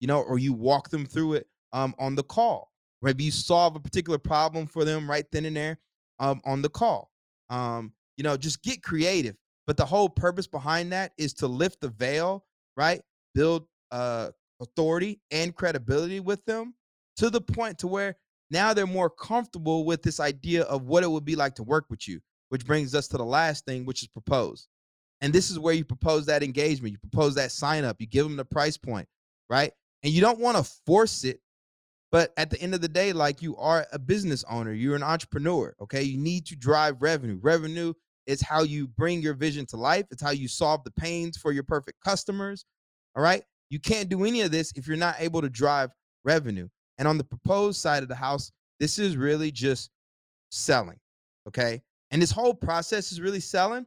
you 0.00 0.06
know, 0.06 0.22
or 0.22 0.38
you 0.38 0.52
walk 0.52 0.90
them 0.90 1.06
through 1.06 1.34
it 1.34 1.46
um, 1.72 1.94
on 1.98 2.14
the 2.14 2.22
call. 2.22 2.72
Maybe 3.02 3.24
you 3.24 3.30
solve 3.30 3.76
a 3.76 3.80
particular 3.80 4.18
problem 4.18 4.66
for 4.66 4.84
them 4.84 5.08
right 5.08 5.26
then 5.30 5.44
and 5.44 5.56
there 5.56 5.78
um, 6.18 6.40
on 6.44 6.62
the 6.62 6.68
call. 6.68 7.10
Um, 7.50 7.92
you 8.16 8.24
know, 8.24 8.36
just 8.36 8.62
get 8.62 8.82
creative. 8.82 9.36
But 9.66 9.76
the 9.76 9.84
whole 9.84 10.08
purpose 10.08 10.46
behind 10.46 10.92
that 10.92 11.12
is 11.18 11.34
to 11.34 11.46
lift 11.46 11.80
the 11.80 11.88
veil, 11.88 12.44
right? 12.76 13.02
Build 13.34 13.66
uh, 13.90 14.30
authority 14.60 15.20
and 15.30 15.54
credibility 15.54 16.20
with 16.20 16.44
them 16.46 16.74
to 17.16 17.30
the 17.30 17.40
point 17.40 17.78
to 17.78 17.86
where 17.86 18.16
now 18.50 18.72
they're 18.72 18.86
more 18.86 19.10
comfortable 19.10 19.84
with 19.84 20.02
this 20.02 20.20
idea 20.20 20.62
of 20.64 20.84
what 20.84 21.02
it 21.02 21.10
would 21.10 21.24
be 21.24 21.36
like 21.36 21.54
to 21.56 21.62
work 21.62 21.86
with 21.90 22.06
you 22.08 22.20
which 22.48 22.64
brings 22.64 22.94
us 22.94 23.08
to 23.08 23.16
the 23.16 23.24
last 23.24 23.64
thing 23.64 23.84
which 23.84 24.02
is 24.02 24.08
propose 24.08 24.68
and 25.20 25.32
this 25.32 25.50
is 25.50 25.58
where 25.58 25.74
you 25.74 25.84
propose 25.84 26.26
that 26.26 26.42
engagement 26.42 26.92
you 26.92 26.98
propose 26.98 27.34
that 27.34 27.52
sign 27.52 27.84
up 27.84 27.96
you 27.98 28.06
give 28.06 28.24
them 28.24 28.36
the 28.36 28.44
price 28.44 28.76
point 28.76 29.08
right 29.50 29.72
and 30.06 30.14
you 30.14 30.22
don't 30.22 30.40
want 30.40 30.56
to 30.56 30.64
force 30.86 31.24
it 31.24 31.40
but 32.10 32.32
at 32.38 32.48
the 32.48 32.58
end 32.62 32.74
of 32.74 32.80
the 32.80 32.88
day 32.88 33.12
like 33.12 33.42
you 33.42 33.54
are 33.58 33.86
a 33.92 33.98
business 33.98 34.42
owner 34.48 34.72
you're 34.72 34.96
an 34.96 35.02
entrepreneur 35.02 35.74
okay 35.82 36.02
you 36.02 36.16
need 36.16 36.46
to 36.46 36.56
drive 36.56 36.96
revenue 37.02 37.38
revenue 37.42 37.92
is 38.26 38.40
how 38.40 38.62
you 38.62 38.88
bring 38.88 39.20
your 39.20 39.34
vision 39.34 39.66
to 39.66 39.76
life 39.76 40.06
it's 40.10 40.22
how 40.22 40.30
you 40.30 40.48
solve 40.48 40.82
the 40.84 40.90
pains 40.92 41.36
for 41.36 41.52
your 41.52 41.64
perfect 41.64 42.00
customers 42.02 42.64
all 43.14 43.22
right 43.22 43.42
you 43.68 43.80
can't 43.80 44.08
do 44.08 44.24
any 44.24 44.42
of 44.42 44.50
this 44.50 44.72
if 44.76 44.86
you're 44.86 44.96
not 44.96 45.16
able 45.18 45.42
to 45.42 45.50
drive 45.50 45.90
revenue. 46.24 46.68
And 46.98 47.08
on 47.08 47.18
the 47.18 47.24
proposed 47.24 47.80
side 47.80 48.02
of 48.02 48.08
the 48.08 48.14
house, 48.14 48.52
this 48.80 48.98
is 48.98 49.16
really 49.16 49.50
just 49.50 49.90
selling. 50.50 50.98
Okay. 51.48 51.82
And 52.10 52.22
this 52.22 52.30
whole 52.30 52.54
process 52.54 53.12
is 53.12 53.20
really 53.20 53.40
selling. 53.40 53.86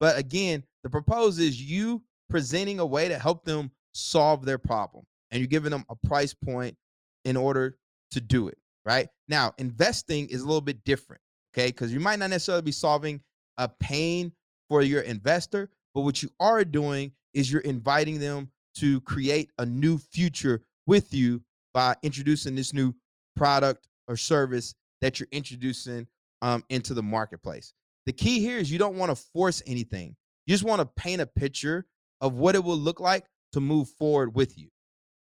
But 0.00 0.18
again, 0.18 0.62
the 0.82 0.90
proposed 0.90 1.40
is 1.40 1.60
you 1.60 2.02
presenting 2.28 2.80
a 2.80 2.86
way 2.86 3.08
to 3.08 3.18
help 3.18 3.44
them 3.44 3.70
solve 3.92 4.44
their 4.44 4.58
problem. 4.58 5.04
And 5.34 5.40
you're 5.40 5.48
giving 5.48 5.72
them 5.72 5.84
a 5.90 5.96
price 6.06 6.32
point 6.32 6.76
in 7.26 7.36
order 7.36 7.76
to 8.12 8.20
do 8.20 8.48
it. 8.48 8.56
Right. 8.86 9.08
Now, 9.28 9.52
investing 9.58 10.28
is 10.28 10.40
a 10.40 10.46
little 10.46 10.62
bit 10.62 10.84
different. 10.84 11.20
Okay. 11.52 11.66
Because 11.66 11.92
you 11.92 12.00
might 12.00 12.18
not 12.18 12.30
necessarily 12.30 12.62
be 12.62 12.72
solving 12.72 13.20
a 13.58 13.68
pain 13.68 14.32
for 14.68 14.80
your 14.80 15.02
investor, 15.02 15.68
but 15.94 16.02
what 16.02 16.22
you 16.22 16.30
are 16.40 16.64
doing 16.64 17.12
is 17.34 17.52
you're 17.52 17.60
inviting 17.62 18.18
them 18.18 18.50
to 18.76 19.00
create 19.02 19.50
a 19.58 19.66
new 19.66 19.98
future 19.98 20.62
with 20.86 21.12
you 21.12 21.42
by 21.72 21.94
introducing 22.02 22.54
this 22.54 22.72
new 22.72 22.94
product 23.36 23.88
or 24.08 24.16
service 24.16 24.74
that 25.00 25.18
you're 25.18 25.28
introducing 25.32 26.06
um, 26.42 26.64
into 26.70 26.94
the 26.94 27.02
marketplace. 27.02 27.72
The 28.06 28.12
key 28.12 28.40
here 28.40 28.58
is 28.58 28.70
you 28.70 28.78
don't 28.78 28.96
want 28.96 29.10
to 29.10 29.16
force 29.16 29.62
anything. 29.66 30.14
You 30.46 30.54
just 30.54 30.64
want 30.64 30.80
to 30.80 30.86
paint 30.86 31.20
a 31.20 31.26
picture 31.26 31.86
of 32.20 32.34
what 32.34 32.54
it 32.54 32.62
will 32.62 32.76
look 32.76 33.00
like 33.00 33.26
to 33.52 33.60
move 33.60 33.88
forward 33.88 34.34
with 34.34 34.58
you. 34.58 34.68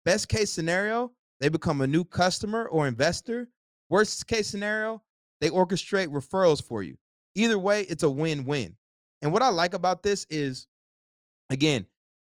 Best 0.07 0.29
case 0.29 0.49
scenario, 0.49 1.11
they 1.41 1.49
become 1.49 1.81
a 1.81 1.87
new 1.87 2.05
customer 2.05 2.69
or 2.69 2.87
investor. 2.87 3.49
Worst 3.89 4.25
case 4.25 4.47
scenario, 4.47 5.03
they 5.41 5.49
orchestrate 5.49 6.07
referrals 6.07 6.63
for 6.63 6.81
you. 6.81 6.95
Either 7.35 7.59
way, 7.59 7.81
it's 7.81 8.03
a 8.03 8.09
win 8.09 8.45
win. 8.45 8.73
And 9.21 9.33
what 9.33 9.41
I 9.41 9.49
like 9.49 9.73
about 9.73 10.03
this 10.03 10.25
is, 10.29 10.65
again, 11.49 11.85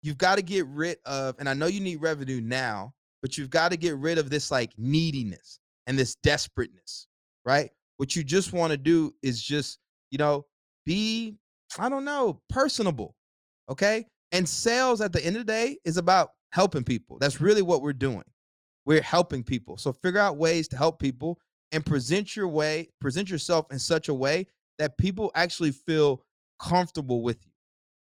you've 0.03 0.17
got 0.17 0.37
to 0.37 0.43
get 0.43 0.67
rid 0.69 0.97
of, 1.05 1.35
and 1.39 1.47
I 1.47 1.53
know 1.53 1.67
you 1.67 1.81
need 1.81 2.01
revenue 2.01 2.41
now, 2.41 2.95
but 3.21 3.37
you've 3.37 3.51
got 3.51 3.71
to 3.73 3.77
get 3.77 3.99
rid 3.99 4.17
of 4.17 4.31
this 4.31 4.51
like 4.51 4.73
neediness 4.79 5.61
and 5.87 5.99
this 5.99 6.17
desperateness, 6.23 7.07
right? 7.45 7.69
What 7.99 8.17
you 8.17 8.25
just 8.25 8.55
want 8.55 8.71
to 8.71 8.79
do 8.79 9.13
is 9.23 9.43
just, 9.43 9.79
you 10.11 10.17
know, 10.17 10.47
be, 10.87 11.37
I 11.79 11.91
don't 11.91 12.07
know, 12.07 12.41
personable. 12.49 13.15
Okay. 13.69 14.07
And 14.33 14.49
sales 14.49 15.03
at 15.03 15.13
the 15.13 15.23
end 15.23 15.37
of 15.37 15.45
the 15.45 15.53
day 15.53 15.77
is 15.85 15.99
about 15.99 16.31
helping 16.51 16.85
people. 16.85 17.19
That's 17.19 17.37
mm-hmm. 17.37 17.45
really 17.45 17.63
what 17.63 17.83
we're 17.83 17.93
doing. 17.93 18.25
We're 18.85 19.03
helping 19.03 19.43
people. 19.43 19.77
So 19.77 19.93
figure 19.93 20.21
out 20.21 20.37
ways 20.37 20.69
to 20.69 20.77
help 20.77 20.99
people 20.99 21.39
and 21.73 21.85
present 21.85 22.35
your 22.35 22.49
way, 22.49 22.89
present 23.01 23.29
yourself 23.29 23.67
in 23.71 23.79
such 23.79 24.09
a 24.09 24.15
way 24.15 24.47
that 24.79 24.97
people 24.97 25.31
actually 25.35 25.73
feel 25.73 26.25
comfortable 26.59 27.23
with 27.23 27.45
you. 27.45 27.53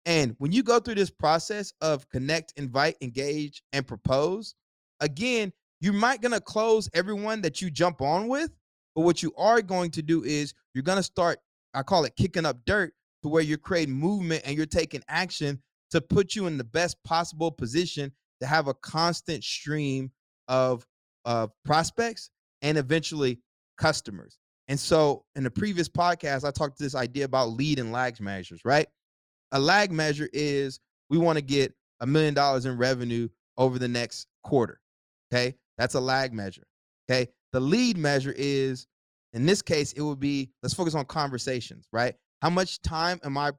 And 0.05 0.37
when 0.38 0.52
you 0.52 0.62
go 0.62 0.78
through 0.78 0.97
this 0.97 1.11
process 1.11 1.73
of 1.81 2.09
connect, 2.11 2.52
invite, 2.57 2.97
engage, 3.00 3.62
and 3.73 3.87
propose, 3.87 4.55
again, 5.00 5.52
you 5.81 5.93
might 5.93 6.23
gonna 6.23 6.40
close 6.40 6.88
everyone 6.95 7.40
that 7.43 7.61
you 7.61 7.71
jump 7.71 8.00
on 8.00 8.28
with, 8.28 8.50
but 8.95 9.02
what 9.02 9.23
you 9.23 9.33
are 9.37 9.61
going 9.62 9.90
to 9.93 10.02
do 10.02 10.23
is 10.25 10.55
you're 10.75 10.83
gonna 10.83 11.02
start, 11.02 11.38
I 11.75 11.83
call 11.83 12.05
it 12.05 12.16
kicking 12.16 12.47
up 12.47 12.59
dirt 12.66 12.93
to 13.23 13.28
where 13.28 13.43
you're 13.43 13.59
creating 13.59 13.95
movement 13.95 14.43
and 14.45 14.57
you're 14.57 14.66
taking 14.66 15.02
action 15.09 15.61
to 15.90 16.00
put 16.00 16.35
you 16.35 16.47
in 16.47 16.59
the 16.59 16.64
best 16.64 17.02
possible 17.02 17.50
position 17.50 18.12
to 18.40 18.47
have 18.47 18.69
a 18.69 18.75
constant 18.75 19.43
stream 19.45 20.11
of 20.49 20.87
of 21.25 21.50
prospects 21.64 22.31
and 22.62 22.78
eventually 22.78 23.40
customers. 23.78 24.38
And 24.69 24.78
so 24.78 25.25
in 25.35 25.45
the 25.45 25.50
previous 25.50 25.88
podcast, 25.88 26.45
I 26.45 26.50
talked 26.50 26.78
to 26.78 26.83
this 26.83 26.95
idea 26.95 27.25
about 27.25 27.50
lead 27.50 27.78
and 27.78 27.93
lag 27.93 28.21
measures, 28.21 28.61
right? 28.64 28.87
A 29.52 29.61
lag 29.61 29.93
measure 29.93 30.28
is 30.33 30.81
we 31.09 31.19
want 31.19 31.37
to 31.37 31.43
get 31.43 31.75
a 32.00 32.07
million 32.07 32.35
dollars 32.35 32.66
in 32.66 32.76
revenue 32.76 33.28
over 33.57 33.78
the 33.78 33.88
next 33.88 34.26
quarter. 34.43 34.81
Okay. 35.33 35.55
That's 35.78 35.95
a 35.95 36.00
lag 36.00 36.33
measure. 36.33 36.66
Okay. 37.09 37.28
The 37.52 37.61
lead 37.61 37.97
measure 37.97 38.35
is, 38.37 38.87
in 39.33 39.47
this 39.47 39.62
case, 39.62 39.93
it 39.93 40.00
would 40.00 40.21
be 40.21 40.50
let's 40.62 40.75
focus 40.75 40.95
on 40.95 41.05
conversations, 41.05 41.87
right? 41.93 42.14
How 42.43 42.50
much 42.50 42.83
time 42.83 43.21
am 43.25 43.38
I 43.38 43.52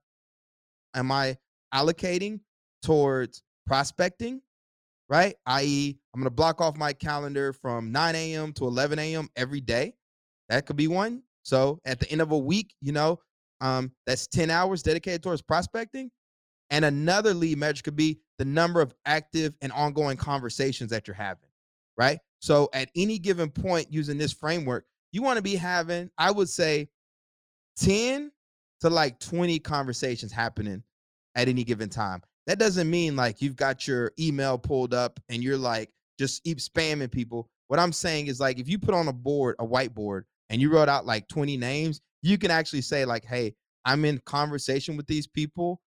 am 0.93 1.12
I 1.12 1.38
allocating 1.74 2.39
towards 2.81 3.43
prospecting, 3.65 4.41
right? 5.09 5.35
I.e., 5.45 5.97
I'm 6.13 6.21
going 6.21 6.25
to 6.25 6.31
block 6.31 6.61
off 6.61 6.77
my 6.77 6.93
calendar 6.93 7.53
from 7.53 7.91
9 7.91 8.15
a.m. 8.15 8.53
to 8.53 8.65
11 8.65 8.99
a.m. 8.99 9.29
every 9.35 9.61
day. 9.61 9.93
That 10.49 10.65
could 10.65 10.75
be 10.75 10.87
one. 10.87 11.23
So 11.43 11.79
at 11.85 11.99
the 11.99 12.11
end 12.11 12.21
of 12.21 12.31
a 12.31 12.37
week, 12.37 12.73
you 12.81 12.91
know, 12.91 13.19
um, 13.61 13.91
that's 14.05 14.27
10 14.27 14.49
hours 14.49 14.83
dedicated 14.83 15.23
towards 15.23 15.41
prospecting. 15.41 16.11
And 16.69 16.83
another 16.83 17.33
lead 17.33 17.57
measure 17.57 17.83
could 17.83 17.95
be 17.95 18.19
the 18.37 18.45
number 18.45 18.81
of 18.81 18.93
active 19.05 19.55
and 19.61 19.71
ongoing 19.71 20.17
conversations 20.17 20.91
that 20.91 21.07
you're 21.07 21.15
having, 21.15 21.49
right? 21.97 22.19
So 22.39 22.69
at 22.73 22.89
any 22.95 23.17
given 23.17 23.49
point 23.49 23.87
using 23.91 24.17
this 24.17 24.33
framework, 24.33 24.85
you 25.11 25.21
want 25.21 25.37
to 25.37 25.43
be 25.43 25.55
having, 25.55 26.09
I 26.17 26.31
would 26.31 26.49
say, 26.49 26.89
10 27.77 28.31
to 28.81 28.89
like 28.89 29.19
20 29.19 29.59
conversations 29.59 30.31
happening 30.31 30.83
at 31.35 31.47
any 31.47 31.63
given 31.63 31.89
time. 31.89 32.21
That 32.48 32.60
doesn't 32.60 32.89
mean 32.89 33.16
like 33.16 33.42
you've 33.42 33.58
got 33.58 33.88
your 33.88 34.13
email 34.18 34.58
pulled 34.58 34.94
up 34.94 35.20
and 35.30 35.44
you're 35.44 35.58
like 35.58 35.89
just 36.18 36.44
keep 36.44 36.60
spamming 36.60 37.12
people. 37.12 37.50
What 37.68 37.80
I'm 37.80 37.92
saying 37.92 38.27
is 38.27 38.39
like 38.39 38.58
if 38.58 38.70
you 38.70 38.80
put 38.80 38.96
on 38.96 39.10
a 39.10 39.13
board, 39.13 39.56
a 39.60 39.68
whiteboard, 39.68 40.24
and 40.50 40.62
you 40.62 40.72
wrote 40.72 40.88
out 40.88 41.06
like 41.06 41.27
20 41.27 41.58
names, 41.58 42.00
you 42.24 42.38
can 42.38 42.50
actually 42.50 42.82
say 42.82 43.04
like, 43.04 43.25
"Hey, 43.25 43.54
I'm 43.84 44.06
in 44.06 44.20
conversation 44.25 44.96
with 44.96 45.08
these 45.08 45.27
people 45.27 45.82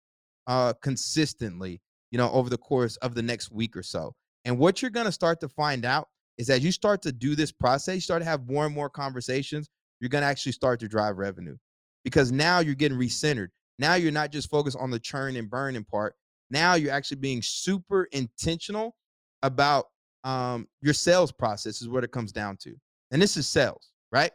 uh 0.47 0.73
consistently, 0.81 1.81
you 2.11 2.17
know, 2.17 2.29
over 2.31 2.49
the 2.49 2.57
course 2.57 2.97
of 2.97 3.15
the 3.15 3.23
next 3.23 3.51
week 3.51 3.77
or 3.77 3.83
so." 3.83 4.13
And 4.43 4.59
what 4.59 4.81
you're 4.81 4.91
going 4.91 5.05
to 5.05 5.11
start 5.11 5.39
to 5.41 5.49
find 5.49 5.85
out 5.85 6.09
is 6.37 6.49
as 6.49 6.63
you 6.63 6.71
start 6.71 7.01
to 7.03 7.11
do 7.11 7.35
this 7.35 7.51
process, 7.51 7.95
you 7.95 8.01
start 8.01 8.21
to 8.21 8.25
have 8.25 8.49
more 8.49 8.65
and 8.65 8.75
more 8.75 8.89
conversations, 8.89 9.69
you're 9.99 10.09
going 10.09 10.21
to 10.21 10.27
actually 10.27 10.53
start 10.53 10.79
to 10.81 10.87
drive 10.87 11.17
revenue 11.17 11.55
because 12.03 12.31
now 12.31 12.59
you're 12.59 12.75
getting 12.75 12.97
recentered. 12.97 13.49
Now 13.77 13.95
you're 13.95 14.11
not 14.11 14.31
just 14.31 14.49
focused 14.49 14.77
on 14.79 14.91
the 14.91 14.99
churn 14.99 15.35
and 15.35 15.49
burning 15.49 15.85
part. 15.85 16.15
Now 16.49 16.75
you're 16.75 16.93
actually 16.93 17.17
being 17.17 17.41
super 17.41 18.05
intentional 18.11 18.95
about 19.43 19.87
um, 20.23 20.67
your 20.81 20.93
sales 20.93 21.31
process, 21.31 21.81
is 21.81 21.89
what 21.89 22.03
it 22.03 22.11
comes 22.11 22.31
down 22.31 22.57
to. 22.57 22.75
And 23.11 23.21
this 23.21 23.37
is 23.37 23.47
sales, 23.47 23.91
right? 24.11 24.31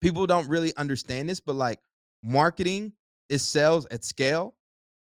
People 0.00 0.26
don't 0.26 0.48
really 0.48 0.76
understand 0.76 1.28
this, 1.28 1.40
but 1.40 1.54
like 1.54 1.80
marketing 2.22 2.92
is 3.28 3.42
sales 3.42 3.86
at 3.90 4.04
scale. 4.04 4.54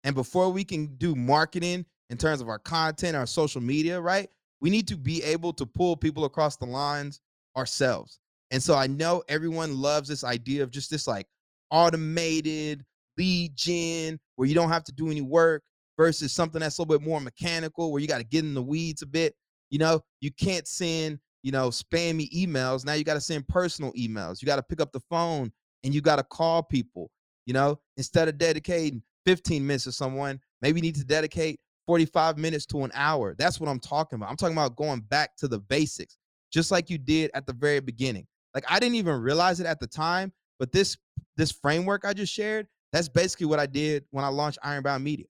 And 0.04 0.14
before 0.14 0.50
we 0.50 0.64
can 0.64 0.86
do 0.96 1.14
marketing 1.14 1.84
in 2.08 2.16
terms 2.16 2.40
of 2.40 2.48
our 2.48 2.58
content, 2.58 3.16
our 3.16 3.26
social 3.26 3.60
media, 3.60 4.00
right? 4.00 4.28
We 4.60 4.70
need 4.70 4.88
to 4.88 4.96
be 4.96 5.22
able 5.22 5.52
to 5.54 5.66
pull 5.66 5.96
people 5.96 6.24
across 6.24 6.56
the 6.56 6.66
lines 6.66 7.20
ourselves. 7.56 8.18
And 8.50 8.62
so 8.62 8.74
I 8.74 8.86
know 8.86 9.22
everyone 9.28 9.76
loves 9.76 10.08
this 10.08 10.24
idea 10.24 10.62
of 10.62 10.70
just 10.70 10.90
this 10.90 11.06
like 11.06 11.26
automated 11.70 12.84
lead 13.16 13.54
gen 13.54 14.18
where 14.36 14.48
you 14.48 14.54
don't 14.54 14.70
have 14.70 14.84
to 14.84 14.92
do 14.92 15.10
any 15.10 15.20
work 15.20 15.62
versus 16.00 16.32
something 16.32 16.62
that's 16.62 16.78
a 16.78 16.80
little 16.80 16.98
bit 16.98 17.06
more 17.06 17.20
mechanical 17.20 17.92
where 17.92 18.00
you 18.00 18.08
got 18.08 18.16
to 18.16 18.24
get 18.24 18.42
in 18.42 18.54
the 18.54 18.62
weeds 18.62 19.02
a 19.02 19.06
bit. 19.06 19.34
You 19.68 19.78
know, 19.78 20.00
you 20.22 20.30
can't 20.30 20.66
send, 20.66 21.18
you 21.42 21.52
know, 21.52 21.68
spammy 21.68 22.26
emails. 22.34 22.86
Now 22.86 22.94
you 22.94 23.04
got 23.04 23.14
to 23.14 23.20
send 23.20 23.46
personal 23.48 23.92
emails. 23.92 24.40
You 24.40 24.46
got 24.46 24.56
to 24.56 24.62
pick 24.62 24.80
up 24.80 24.92
the 24.92 25.02
phone 25.10 25.52
and 25.84 25.94
you 25.94 26.00
got 26.00 26.16
to 26.16 26.22
call 26.22 26.62
people. 26.62 27.10
You 27.44 27.52
know, 27.52 27.80
instead 27.98 28.28
of 28.28 28.38
dedicating 28.38 29.02
15 29.26 29.66
minutes 29.66 29.84
to 29.84 29.92
someone, 29.92 30.40
maybe 30.62 30.78
you 30.78 30.82
need 30.82 30.94
to 30.94 31.04
dedicate 31.04 31.60
45 31.86 32.38
minutes 32.38 32.64
to 32.66 32.82
an 32.82 32.92
hour. 32.94 33.34
That's 33.36 33.60
what 33.60 33.68
I'm 33.68 33.78
talking 33.78 34.16
about. 34.16 34.30
I'm 34.30 34.36
talking 34.36 34.56
about 34.56 34.76
going 34.76 35.00
back 35.00 35.36
to 35.36 35.48
the 35.48 35.58
basics, 35.58 36.16
just 36.50 36.70
like 36.70 36.88
you 36.88 36.96
did 36.96 37.30
at 37.34 37.46
the 37.46 37.52
very 37.52 37.80
beginning. 37.80 38.26
Like 38.54 38.64
I 38.70 38.80
didn't 38.80 38.94
even 38.94 39.20
realize 39.20 39.60
it 39.60 39.66
at 39.66 39.80
the 39.80 39.86
time, 39.86 40.32
but 40.58 40.72
this 40.72 40.96
this 41.36 41.52
framework 41.52 42.06
I 42.06 42.14
just 42.14 42.32
shared, 42.32 42.68
that's 42.90 43.10
basically 43.10 43.46
what 43.46 43.58
I 43.58 43.66
did 43.66 44.06
when 44.12 44.24
I 44.24 44.28
launched 44.28 44.58
Ironbound 44.62 45.04
Media. 45.04 45.26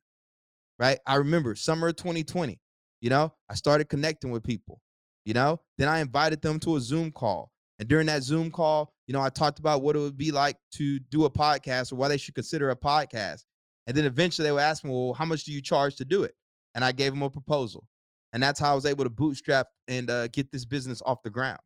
Right? 0.80 0.98
I 1.06 1.16
remember 1.16 1.54
summer 1.54 1.88
of 1.88 1.96
2020, 1.96 2.58
you 3.02 3.10
know, 3.10 3.34
I 3.50 3.54
started 3.54 3.90
connecting 3.90 4.30
with 4.30 4.42
people, 4.42 4.80
you 5.26 5.34
know, 5.34 5.60
then 5.76 5.88
I 5.88 6.00
invited 6.00 6.40
them 6.40 6.58
to 6.60 6.76
a 6.76 6.80
Zoom 6.80 7.12
call. 7.12 7.52
And 7.78 7.88
during 7.88 8.06
that 8.06 8.22
Zoom 8.22 8.50
call, 8.50 8.92
you 9.06 9.12
know, 9.12 9.20
I 9.20 9.28
talked 9.28 9.58
about 9.58 9.82
what 9.82 9.94
it 9.94 9.98
would 9.98 10.16
be 10.16 10.32
like 10.32 10.56
to 10.76 10.98
do 10.98 11.26
a 11.26 11.30
podcast 11.30 11.92
or 11.92 11.96
why 11.96 12.08
they 12.08 12.16
should 12.16 12.34
consider 12.34 12.70
a 12.70 12.76
podcast. 12.76 13.44
And 13.86 13.96
then 13.96 14.04
eventually 14.04 14.46
they 14.46 14.52
would 14.52 14.60
ask 14.60 14.82
me, 14.82 14.90
well, 14.90 15.12
how 15.12 15.24
much 15.24 15.44
do 15.44 15.52
you 15.52 15.60
charge 15.60 15.96
to 15.96 16.04
do 16.04 16.22
it? 16.22 16.34
And 16.74 16.84
I 16.84 16.92
gave 16.92 17.12
them 17.12 17.22
a 17.22 17.30
proposal. 17.30 17.86
And 18.32 18.42
that's 18.42 18.60
how 18.60 18.72
I 18.72 18.74
was 18.74 18.86
able 18.86 19.04
to 19.04 19.10
bootstrap 19.10 19.66
and 19.88 20.08
uh, 20.08 20.28
get 20.28 20.52
this 20.52 20.64
business 20.64 21.02
off 21.04 21.22
the 21.22 21.30
ground. 21.30 21.60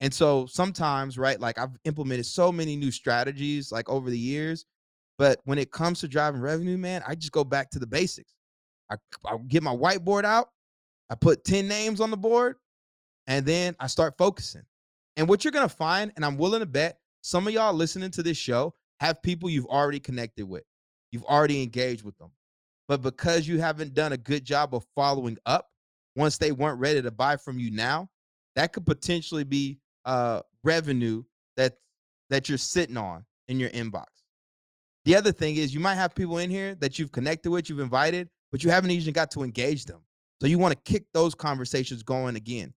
And 0.00 0.12
so 0.12 0.46
sometimes, 0.46 1.16
right, 1.16 1.38
like 1.38 1.58
I've 1.58 1.76
implemented 1.84 2.26
so 2.26 2.50
many 2.52 2.76
new 2.76 2.90
strategies 2.90 3.70
like 3.70 3.88
over 3.88 4.10
the 4.10 4.18
years, 4.18 4.66
but 5.16 5.40
when 5.44 5.58
it 5.58 5.70
comes 5.70 6.00
to 6.00 6.08
driving 6.08 6.40
revenue, 6.40 6.76
man, 6.76 7.02
I 7.06 7.14
just 7.14 7.32
go 7.32 7.44
back 7.44 7.70
to 7.70 7.78
the 7.78 7.86
basics. 7.86 8.34
I, 8.92 9.34
I 9.34 9.38
get 9.48 9.62
my 9.62 9.74
whiteboard 9.74 10.24
out, 10.24 10.50
I 11.10 11.14
put 11.14 11.44
10 11.44 11.68
names 11.68 12.00
on 12.00 12.10
the 12.10 12.16
board, 12.16 12.56
and 13.26 13.44
then 13.44 13.76
I 13.80 13.86
start 13.86 14.14
focusing. 14.18 14.62
And 15.16 15.28
what 15.28 15.44
you're 15.44 15.52
gonna 15.52 15.68
find, 15.68 16.12
and 16.16 16.24
I'm 16.24 16.36
willing 16.36 16.60
to 16.60 16.66
bet 16.66 16.98
some 17.22 17.46
of 17.46 17.52
y'all 17.52 17.74
listening 17.74 18.10
to 18.12 18.22
this 18.22 18.36
show 18.36 18.74
have 19.00 19.22
people 19.22 19.50
you've 19.50 19.66
already 19.66 20.00
connected 20.00 20.46
with, 20.46 20.64
you've 21.10 21.24
already 21.24 21.62
engaged 21.62 22.04
with 22.04 22.16
them. 22.18 22.30
But 22.88 23.02
because 23.02 23.46
you 23.46 23.60
haven't 23.60 23.94
done 23.94 24.12
a 24.12 24.16
good 24.16 24.44
job 24.44 24.74
of 24.74 24.84
following 24.94 25.38
up, 25.46 25.68
once 26.16 26.38
they 26.38 26.52
weren't 26.52 26.80
ready 26.80 27.00
to 27.00 27.10
buy 27.10 27.36
from 27.36 27.58
you 27.58 27.70
now, 27.70 28.08
that 28.54 28.72
could 28.72 28.84
potentially 28.84 29.44
be 29.44 29.78
uh, 30.04 30.42
revenue 30.64 31.22
that 31.56 31.74
that 32.28 32.48
you're 32.48 32.58
sitting 32.58 32.96
on 32.96 33.24
in 33.48 33.58
your 33.58 33.70
inbox. 33.70 34.06
The 35.04 35.16
other 35.16 35.32
thing 35.32 35.56
is 35.56 35.74
you 35.74 35.80
might 35.80 35.96
have 35.96 36.14
people 36.14 36.38
in 36.38 36.50
here 36.50 36.74
that 36.76 36.98
you've 36.98 37.12
connected 37.12 37.50
with, 37.50 37.68
you've 37.68 37.80
invited, 37.80 38.28
but 38.52 38.62
you 38.62 38.70
haven't 38.70 38.92
even 38.92 39.12
got 39.12 39.32
to 39.32 39.42
engage 39.42 39.86
them. 39.86 40.00
So 40.40 40.46
you 40.46 40.58
want 40.58 40.72
to 40.72 40.92
kick 40.92 41.06
those 41.12 41.34
conversations 41.34 42.02
going 42.02 42.36
again. 42.36 42.72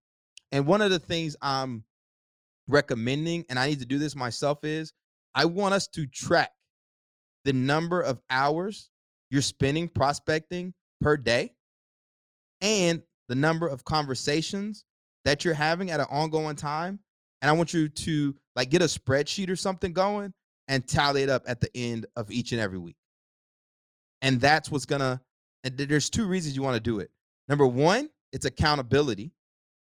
And 0.51 0.65
one 0.65 0.81
of 0.81 0.89
the 0.89 0.99
things 0.99 1.35
I'm 1.41 1.83
recommending, 2.67 3.45
and 3.49 3.59
I 3.59 3.67
need 3.67 3.79
to 3.79 3.85
do 3.85 3.99
this 3.99 4.15
myself, 4.15 4.63
is 4.63 4.93
I 5.35 5.45
want 5.45 5.73
us 5.73 5.87
to 5.89 6.07
track 6.07 6.51
the 7.43 7.53
number 7.53 8.01
of 8.01 8.19
hours 8.29 8.89
you're 9.29 9.41
spending 9.41 9.89
prospecting 9.89 10.73
per 11.01 11.17
day 11.17 11.53
and 12.61 13.01
the 13.27 13.35
number 13.35 13.67
of 13.67 13.83
conversations 13.83 14.85
that 15.25 15.43
you're 15.43 15.53
having 15.53 15.91
at 15.91 15.99
an 15.99 16.05
ongoing 16.09 16.55
time. 16.55 16.99
And 17.41 17.49
I 17.49 17.53
want 17.53 17.73
you 17.73 17.89
to 17.89 18.35
like 18.55 18.69
get 18.69 18.81
a 18.81 18.85
spreadsheet 18.85 19.49
or 19.49 19.55
something 19.55 19.91
going 19.91 20.33
and 20.67 20.87
tally 20.87 21.23
it 21.23 21.29
up 21.29 21.43
at 21.47 21.59
the 21.59 21.69
end 21.75 22.05
of 22.15 22.31
each 22.31 22.51
and 22.51 22.61
every 22.61 22.77
week. 22.77 22.95
And 24.21 24.39
that's 24.39 24.71
what's 24.71 24.85
gonna, 24.85 25.21
and 25.65 25.77
there's 25.77 26.09
two 26.09 26.27
reasons 26.27 26.55
you 26.55 26.61
want 26.61 26.75
to 26.75 26.79
do 26.79 26.99
it. 26.99 27.09
Number 27.49 27.65
one, 27.67 28.09
it's 28.31 28.45
accountability, 28.45 29.31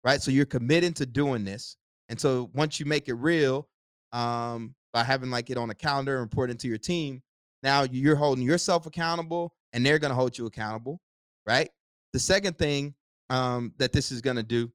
right? 0.04 0.20
So 0.20 0.30
you're 0.30 0.44
committing 0.44 0.92
to 0.94 1.06
doing 1.06 1.44
this. 1.44 1.76
And 2.08 2.20
so 2.20 2.50
once 2.54 2.80
you 2.80 2.86
make 2.86 3.08
it 3.08 3.14
real, 3.14 3.68
um, 4.12 4.74
by 4.92 5.04
having 5.04 5.30
like 5.30 5.50
it 5.50 5.56
on 5.56 5.70
a 5.70 5.74
calendar 5.74 6.14
and 6.14 6.22
reporting 6.22 6.56
to 6.58 6.68
your 6.68 6.78
team, 6.78 7.22
now 7.62 7.84
you're 7.84 8.16
holding 8.16 8.44
yourself 8.44 8.86
accountable 8.86 9.54
and 9.72 9.86
they're 9.86 10.00
gonna 10.00 10.14
hold 10.14 10.36
you 10.36 10.46
accountable, 10.46 11.00
right? 11.46 11.70
The 12.12 12.18
second 12.18 12.58
thing 12.58 12.94
um, 13.28 13.72
that 13.78 13.92
this 13.92 14.10
is 14.10 14.20
gonna 14.20 14.42
do 14.42 14.72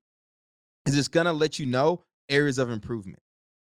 is 0.86 0.98
it's 0.98 1.10
gonna 1.10 1.34
let 1.34 1.60
you 1.60 1.66
know 1.66 2.06
areas 2.30 2.58
of 2.58 2.70
improvement, 2.70 3.20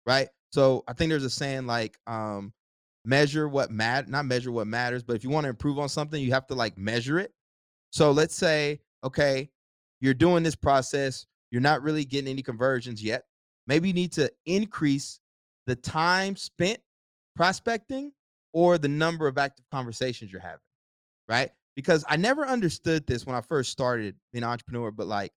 right? 0.05 0.27
So 0.51 0.83
I 0.87 0.93
think 0.93 1.09
there's 1.09 1.23
a 1.23 1.29
saying 1.29 1.65
like 1.65 1.97
um, 2.05 2.51
measure 3.05 3.47
what 3.47 3.71
matter, 3.71 4.09
not 4.09 4.25
measure 4.25 4.51
what 4.51 4.67
matters, 4.67 5.03
but 5.03 5.15
if 5.15 5.23
you 5.23 5.29
want 5.29 5.45
to 5.45 5.49
improve 5.49 5.79
on 5.79 5.89
something, 5.89 6.21
you 6.21 6.31
have 6.31 6.47
to 6.47 6.55
like 6.55 6.77
measure 6.77 7.19
it. 7.19 7.33
So 7.91 8.11
let's 8.11 8.35
say, 8.35 8.79
okay, 9.03 9.49
you're 9.99 10.13
doing 10.13 10.43
this 10.43 10.55
process, 10.55 11.25
you're 11.51 11.61
not 11.61 11.83
really 11.83 12.05
getting 12.05 12.29
any 12.29 12.41
conversions 12.41 13.03
yet. 13.03 13.25
Maybe 13.67 13.89
you 13.89 13.93
need 13.93 14.13
to 14.13 14.31
increase 14.45 15.19
the 15.67 15.75
time 15.75 16.35
spent 16.35 16.79
prospecting 17.35 18.11
or 18.53 18.77
the 18.77 18.87
number 18.87 19.27
of 19.27 19.37
active 19.37 19.65
conversations 19.71 20.31
you're 20.31 20.41
having, 20.41 20.59
right? 21.27 21.51
Because 21.75 22.05
I 22.07 22.17
never 22.17 22.45
understood 22.45 23.07
this 23.07 23.25
when 23.25 23.35
I 23.35 23.41
first 23.41 23.71
started 23.71 24.15
being 24.31 24.43
an 24.43 24.49
entrepreneur, 24.49 24.91
but 24.91 25.07
like, 25.07 25.31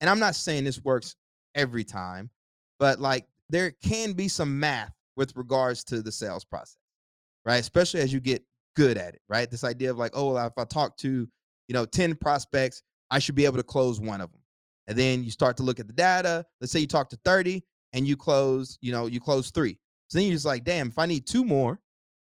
and 0.00 0.08
I'm 0.08 0.18
not 0.18 0.34
saying 0.34 0.64
this 0.64 0.82
works 0.82 1.16
every 1.54 1.84
time, 1.84 2.30
but 2.78 3.00
like 3.00 3.26
there 3.50 3.72
can 3.82 4.14
be 4.14 4.28
some 4.28 4.58
math 4.58 4.92
with 5.16 5.36
regards 5.36 5.84
to 5.84 6.00
the 6.00 6.12
sales 6.12 6.44
process, 6.44 6.76
right? 7.44 7.60
Especially 7.60 8.00
as 8.00 8.12
you 8.12 8.20
get 8.20 8.42
good 8.76 8.96
at 8.96 9.14
it, 9.14 9.20
right? 9.28 9.50
This 9.50 9.64
idea 9.64 9.90
of 9.90 9.98
like, 9.98 10.12
oh, 10.14 10.36
if 10.36 10.52
I 10.56 10.64
talk 10.64 10.96
to, 10.98 11.28
you 11.68 11.72
know, 11.72 11.84
10 11.84 12.16
prospects, 12.16 12.82
I 13.10 13.18
should 13.18 13.34
be 13.34 13.44
able 13.44 13.58
to 13.58 13.62
close 13.62 14.00
one 14.00 14.20
of 14.20 14.30
them. 14.32 14.40
And 14.88 14.98
then 14.98 15.22
you 15.22 15.30
start 15.30 15.56
to 15.58 15.62
look 15.62 15.78
at 15.78 15.86
the 15.86 15.92
data. 15.92 16.44
Let's 16.60 16.72
say 16.72 16.80
you 16.80 16.86
talk 16.86 17.10
to 17.10 17.18
30 17.24 17.62
and 17.92 18.06
you 18.06 18.16
close, 18.16 18.78
you 18.80 18.92
know, 18.92 19.06
you 19.06 19.20
close 19.20 19.50
three. 19.50 19.78
So 20.08 20.18
then 20.18 20.26
you're 20.26 20.34
just 20.34 20.46
like, 20.46 20.64
damn, 20.64 20.88
if 20.88 20.98
I 20.98 21.06
need 21.06 21.26
two 21.26 21.44
more, 21.44 21.80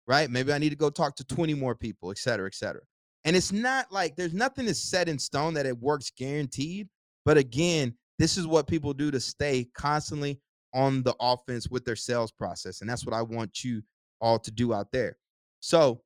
right? 0.07 0.29
Maybe 0.29 0.51
I 0.51 0.57
need 0.57 0.71
to 0.71 0.75
go 0.75 0.89
talk 0.89 1.15
to 1.17 1.23
20 1.23 1.53
more 1.53 1.75
people, 1.75 2.11
et 2.11 2.17
cetera, 2.17 2.47
et 2.47 2.55
cetera. 2.55 2.81
And 3.25 3.35
it's 3.35 3.51
not 3.51 3.91
like 3.91 4.15
there's 4.15 4.33
nothing 4.33 4.65
is 4.65 4.81
set 4.81 5.07
in 5.07 5.19
stone 5.19 5.53
that 5.53 5.65
it 5.65 5.77
works 5.77 6.11
guaranteed. 6.15 6.88
But 7.25 7.38
again, 7.38 7.93
this 8.17 8.38
is 8.38 8.47
what 8.47 8.67
people 8.67 8.93
do 8.93 9.11
to 9.11 9.19
stay 9.19 9.67
constantly 9.75 10.39
on 10.73 11.03
the 11.03 11.15
offense 11.19 11.69
with 11.69 11.85
their 11.85 11.95
sales 11.95 12.31
process. 12.31 12.81
And 12.81 12.89
that's 12.89 13.05
what 13.05 13.15
I 13.15 13.21
want 13.21 13.63
you 13.63 13.81
all 14.21 14.39
to 14.39 14.51
do 14.51 14.73
out 14.73 14.91
there. 14.91 15.17
So, 15.59 16.01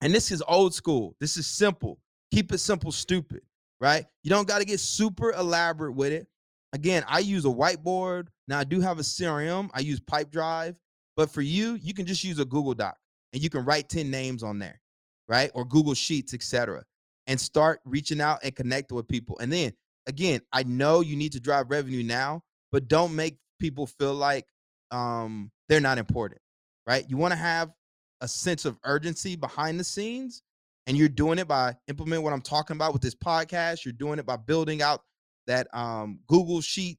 and 0.00 0.14
this 0.14 0.30
is 0.30 0.42
old 0.46 0.74
school. 0.74 1.16
This 1.20 1.36
is 1.36 1.46
simple. 1.46 1.98
Keep 2.32 2.52
it 2.52 2.58
simple, 2.58 2.92
stupid, 2.92 3.42
right? 3.80 4.06
You 4.22 4.30
don't 4.30 4.48
got 4.48 4.58
to 4.58 4.64
get 4.64 4.80
super 4.80 5.32
elaborate 5.32 5.94
with 5.94 6.12
it. 6.12 6.26
Again, 6.72 7.04
I 7.06 7.20
use 7.20 7.44
a 7.44 7.48
whiteboard. 7.48 8.26
Now, 8.48 8.58
I 8.58 8.64
do 8.64 8.80
have 8.80 8.98
a 8.98 9.02
CRM, 9.02 9.70
I 9.72 9.80
use 9.80 10.00
Pipedrive. 10.00 10.74
But 11.16 11.30
for 11.30 11.42
you, 11.42 11.78
you 11.80 11.94
can 11.94 12.06
just 12.06 12.24
use 12.24 12.38
a 12.40 12.44
Google 12.44 12.74
Doc 12.74 12.96
and 13.32 13.42
you 13.42 13.48
can 13.48 13.64
write 13.64 13.88
10 13.88 14.10
names 14.10 14.42
on 14.42 14.58
there, 14.58 14.80
right? 15.28 15.50
Or 15.54 15.64
Google 15.64 15.94
Sheets, 15.94 16.34
etc. 16.34 16.82
And 17.26 17.40
start 17.40 17.80
reaching 17.84 18.20
out 18.20 18.40
and 18.42 18.54
connecting 18.54 18.96
with 18.96 19.06
people. 19.08 19.38
And 19.38 19.52
then 19.52 19.72
again, 20.06 20.40
I 20.52 20.64
know 20.64 21.00
you 21.00 21.16
need 21.16 21.32
to 21.32 21.40
drive 21.40 21.70
revenue 21.70 22.02
now, 22.02 22.42
but 22.72 22.88
don't 22.88 23.14
make 23.14 23.36
people 23.60 23.86
feel 23.86 24.14
like 24.14 24.46
um, 24.90 25.50
they're 25.68 25.80
not 25.80 25.98
important, 25.98 26.40
right? 26.86 27.04
You 27.08 27.16
want 27.16 27.32
to 27.32 27.38
have 27.38 27.72
a 28.20 28.28
sense 28.28 28.64
of 28.64 28.78
urgency 28.84 29.36
behind 29.36 29.78
the 29.78 29.84
scenes, 29.84 30.42
and 30.86 30.96
you're 30.96 31.08
doing 31.08 31.38
it 31.38 31.48
by 31.48 31.76
implementing 31.88 32.24
what 32.24 32.32
I'm 32.32 32.42
talking 32.42 32.76
about 32.76 32.92
with 32.92 33.02
this 33.02 33.14
podcast. 33.14 33.84
You're 33.84 33.92
doing 33.92 34.18
it 34.18 34.26
by 34.26 34.36
building 34.36 34.82
out 34.82 35.02
that 35.46 35.66
um, 35.74 36.20
Google 36.26 36.60
sheet, 36.60 36.98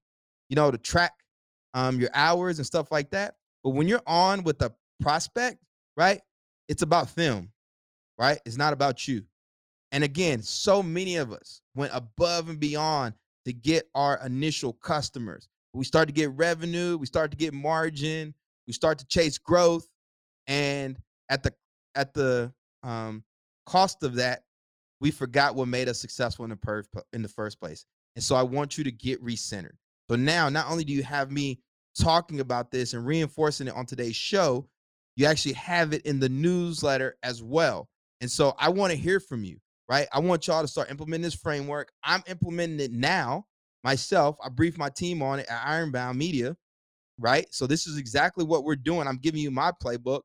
you 0.50 0.56
know, 0.56 0.72
to 0.72 0.78
track 0.78 1.14
um, 1.74 2.00
your 2.00 2.10
hours 2.14 2.58
and 2.60 2.66
stuff 2.66 2.92
like 2.92 3.12
that. 3.12 3.36
But 3.64 3.72
when 3.72 3.88
you're 3.88 4.02
on 4.08 4.44
with 4.44 4.62
a 4.62 4.74
prospect, 5.02 5.58
right, 5.98 6.22
it's 6.68 6.82
about 6.82 7.14
them, 7.16 7.52
right? 8.18 8.40
It's 8.46 8.58
not 8.58 8.74
about 8.74 9.08
you. 9.08 9.24
And 9.92 10.04
again, 10.04 10.42
so 10.42 10.84
many 10.84 11.16
of 11.18 11.32
us 11.32 11.62
went 11.76 11.92
above 11.94 12.50
and 12.50 12.60
beyond 12.60 13.14
to 13.46 13.54
get 13.54 13.90
our 13.96 14.20
initial 14.26 14.74
customers. 14.74 15.48
We 15.74 15.86
start 15.86 16.08
to 16.08 16.14
get 16.14 16.32
revenue, 16.32 16.98
we 16.98 17.06
start 17.06 17.32
to 17.32 17.38
get 17.38 17.54
margin, 17.54 18.34
we 18.68 18.74
start 18.74 19.00
to 19.00 19.08
chase 19.08 19.38
growth, 19.38 19.88
and 20.48 20.98
at 21.30 21.44
the 21.44 21.54
at 21.96 22.14
the 22.14 22.54
um, 22.84 23.24
cost 23.66 24.04
of 24.04 24.16
that, 24.16 24.44
we 25.02 25.12
forgot 25.12 25.56
what 25.56 25.68
made 25.68 25.90
us 25.90 26.00
successful 26.00 26.46
in 26.46 26.50
the 26.52 26.58
per- 26.58 26.84
in 27.14 27.22
the 27.22 27.30
first 27.30 27.60
place. 27.60 27.86
And 28.16 28.24
so 28.24 28.36
I 28.36 28.44
want 28.44 28.78
you 28.78 28.84
to 28.84 28.92
get 28.92 29.24
recentered. 29.24 29.76
So 30.10 30.16
now, 30.16 30.50
not 30.50 30.70
only 30.70 30.84
do 30.84 30.94
you 30.94 31.04
have 31.04 31.32
me 31.32 31.60
talking 32.00 32.40
about 32.40 32.72
this 32.72 32.94
and 32.94 33.06
reinforcing 33.06 33.68
it 33.68 33.74
on 33.76 33.86
today's 33.86 34.16
show, 34.16 34.68
you 35.16 35.26
actually 35.26 35.54
have 35.54 35.94
it 35.94 36.06
in 36.06 36.20
the 36.20 36.30
newsletter 36.30 37.18
as 37.24 37.42
well. 37.42 37.90
And 38.22 38.30
so 38.30 38.56
I 38.58 38.70
want 38.70 38.92
to 38.92 38.98
hear 38.98 39.20
from 39.20 39.44
you 39.44 39.60
right? 39.88 40.08
I 40.12 40.20
want 40.20 40.48
y'all 40.48 40.62
to 40.62 40.68
start 40.68 40.90
implementing 40.90 41.24
this 41.24 41.36
framework. 41.36 41.92
I'm 42.04 42.24
implementing 42.28 42.80
it 42.80 42.92
now 42.92 43.46
myself. 43.84 44.38
I 44.44 44.50
briefed 44.50 44.78
my 44.78 44.90
team 44.90 45.22
on 45.22 45.40
it 45.40 45.48
at 45.50 45.66
Ironbound 45.66 46.18
Media, 46.18 46.56
right? 47.20 47.46
So 47.52 47.68
this 47.68 47.88
is 47.88 47.98
exactly 47.98 48.44
what 48.44 48.64
we're 48.64 48.76
doing. 48.76 49.08
I'm 49.08 49.18
giving 49.18 49.42
you 49.42 49.52
my 49.52 49.72
playbook, 49.72 50.22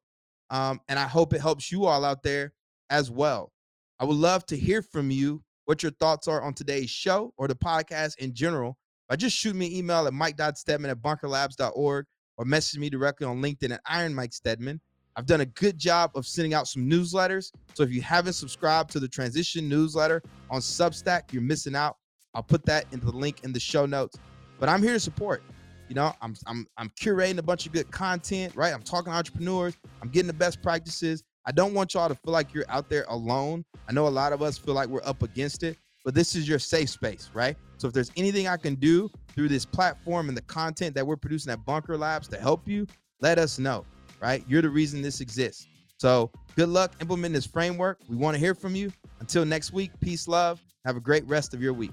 um, 0.51 0.81
and 0.89 0.99
I 0.99 1.07
hope 1.07 1.33
it 1.33 1.41
helps 1.41 1.71
you 1.71 1.87
all 1.87 2.05
out 2.05 2.23
there 2.23 2.53
as 2.91 3.11
well. 3.11 3.53
I 3.99 4.05
would 4.05 4.17
love 4.17 4.47
to 4.47 4.57
hear 4.57 4.83
from 4.83 5.11
you 5.11 5.43
what 5.67 5.83
your 5.83 5.93
thoughts 5.93 6.27
are 6.27 6.43
on 6.43 6.55
today's 6.55 6.91
show 6.91 7.33
or 7.37 7.47
the 7.47 7.55
podcast 7.55 8.19
in 8.19 8.35
general 8.35 8.77
by 9.09 9.17
just 9.17 9.37
shoot 9.37 9.55
me 9.55 9.67
an 9.67 9.73
email 9.73 10.07
at 10.07 10.15
mike.steadman 10.15 10.91
at 10.91 11.03
bunkerlabs.org 11.03 12.07
or 12.37 12.45
message 12.45 12.79
me 12.79 12.89
directly 12.89 13.27
on 13.27 13.43
LinkedIn 13.43 13.73
at 13.73 13.81
Iron 13.87 14.15
Mike 14.15 14.33
Steadman. 14.33 14.81
I've 15.17 15.27
done 15.27 15.43
a 15.43 15.47
good 15.47 15.77
job 15.77 16.13
of 16.15 16.27
sending 16.27 16.55
out 16.55 16.67
some 16.69 16.89
newsletters. 16.89 17.53
So 17.75 17.83
if 17.83 17.93
you 17.93 18.01
haven't 18.01 18.33
subscribed 18.33 18.91
to 18.93 19.01
the 19.01 19.09
transition 19.09 19.69
newsletter 19.69 20.23
on 20.49 20.61
Substack, 20.61 21.33
you're 21.33 21.43
missing 21.43 21.75
out. 21.75 21.97
I'll 22.35 22.43
put 22.43 22.65
that 22.67 22.87
into 22.93 23.07
the 23.07 23.17
link 23.17 23.45
in 23.45 23.53
the 23.53 23.61
show 23.61 23.85
notes. 23.85 24.17
But 24.59 24.69
I'm 24.69 24.83
here 24.83 24.93
to 24.93 25.01
support. 25.01 25.43
You 25.91 25.97
know, 25.97 26.15
I'm 26.23 26.35
I'm 26.47 26.67
I'm 26.79 26.89
curating 26.91 27.37
a 27.39 27.43
bunch 27.43 27.67
of 27.67 27.73
good 27.73 27.91
content, 27.91 28.57
right? 28.57 28.73
I'm 28.73 28.83
talking 28.83 29.13
to 29.13 29.19
entrepreneurs. 29.19 29.77
I'm 30.01 30.09
getting 30.09 30.29
the 30.29 30.33
best 30.33 30.63
practices. 30.63 31.23
I 31.45 31.53
don't 31.53 31.75
want 31.75 31.93
y'all 31.93 32.09
to 32.09 32.15
feel 32.15 32.33
like 32.33 32.55
you're 32.55 32.65
out 32.71 32.89
there 32.89 33.05
alone. 33.09 33.65
I 33.89 33.93
know 33.93 34.07
a 34.07 34.09
lot 34.09 34.33
of 34.33 34.41
us 34.41 34.57
feel 34.57 34.75
like 34.75 34.89
we're 34.89 35.05
up 35.05 35.23
against 35.23 35.63
it, 35.63 35.77
but 36.05 36.15
this 36.15 36.35
is 36.35 36.49
your 36.49 36.59
safe 36.59 36.89
space, 36.89 37.31
right? 37.35 37.57
So 37.77 37.89
if 37.89 37.93
there's 37.93 38.11
anything 38.17 38.49
I 38.49 38.57
can 38.57 38.77
do 38.77 39.11
through 39.35 39.49
this 39.49 39.67
platform 39.67 40.29
and 40.29 40.37
the 40.37 40.43
content 40.43 40.95
that 40.95 41.07
we're 41.07 41.17
producing 41.17 41.53
at 41.53 41.65
Bunker 41.67 41.99
Labs 41.99 42.29
to 42.29 42.39
help 42.39 42.67
you, 42.67 42.87
let 43.21 43.39
us 43.39 43.59
know 43.59 43.85
right? 44.21 44.45
You're 44.47 44.63
the 44.63 44.71
reason 44.71 45.03
this 45.03 45.21
exists. 45.21 45.67
So 45.99 46.31
good 46.57 46.69
luck 46.69 46.93
implementing 47.01 47.35
this 47.35 47.47
framework. 47.47 47.99
We 48.09 48.17
want 48.17 48.35
to 48.35 48.39
hear 48.39 48.55
from 48.55 48.75
you. 48.75 48.93
Until 49.21 49.45
next 49.45 49.73
week, 49.73 49.91
peace, 50.01 50.29
love. 50.29 50.63
Have 50.85 50.97
a 50.97 51.01
great 51.01 51.27
rest 51.27 51.53
of 51.53 51.63
your 51.63 51.73
week. 51.73 51.93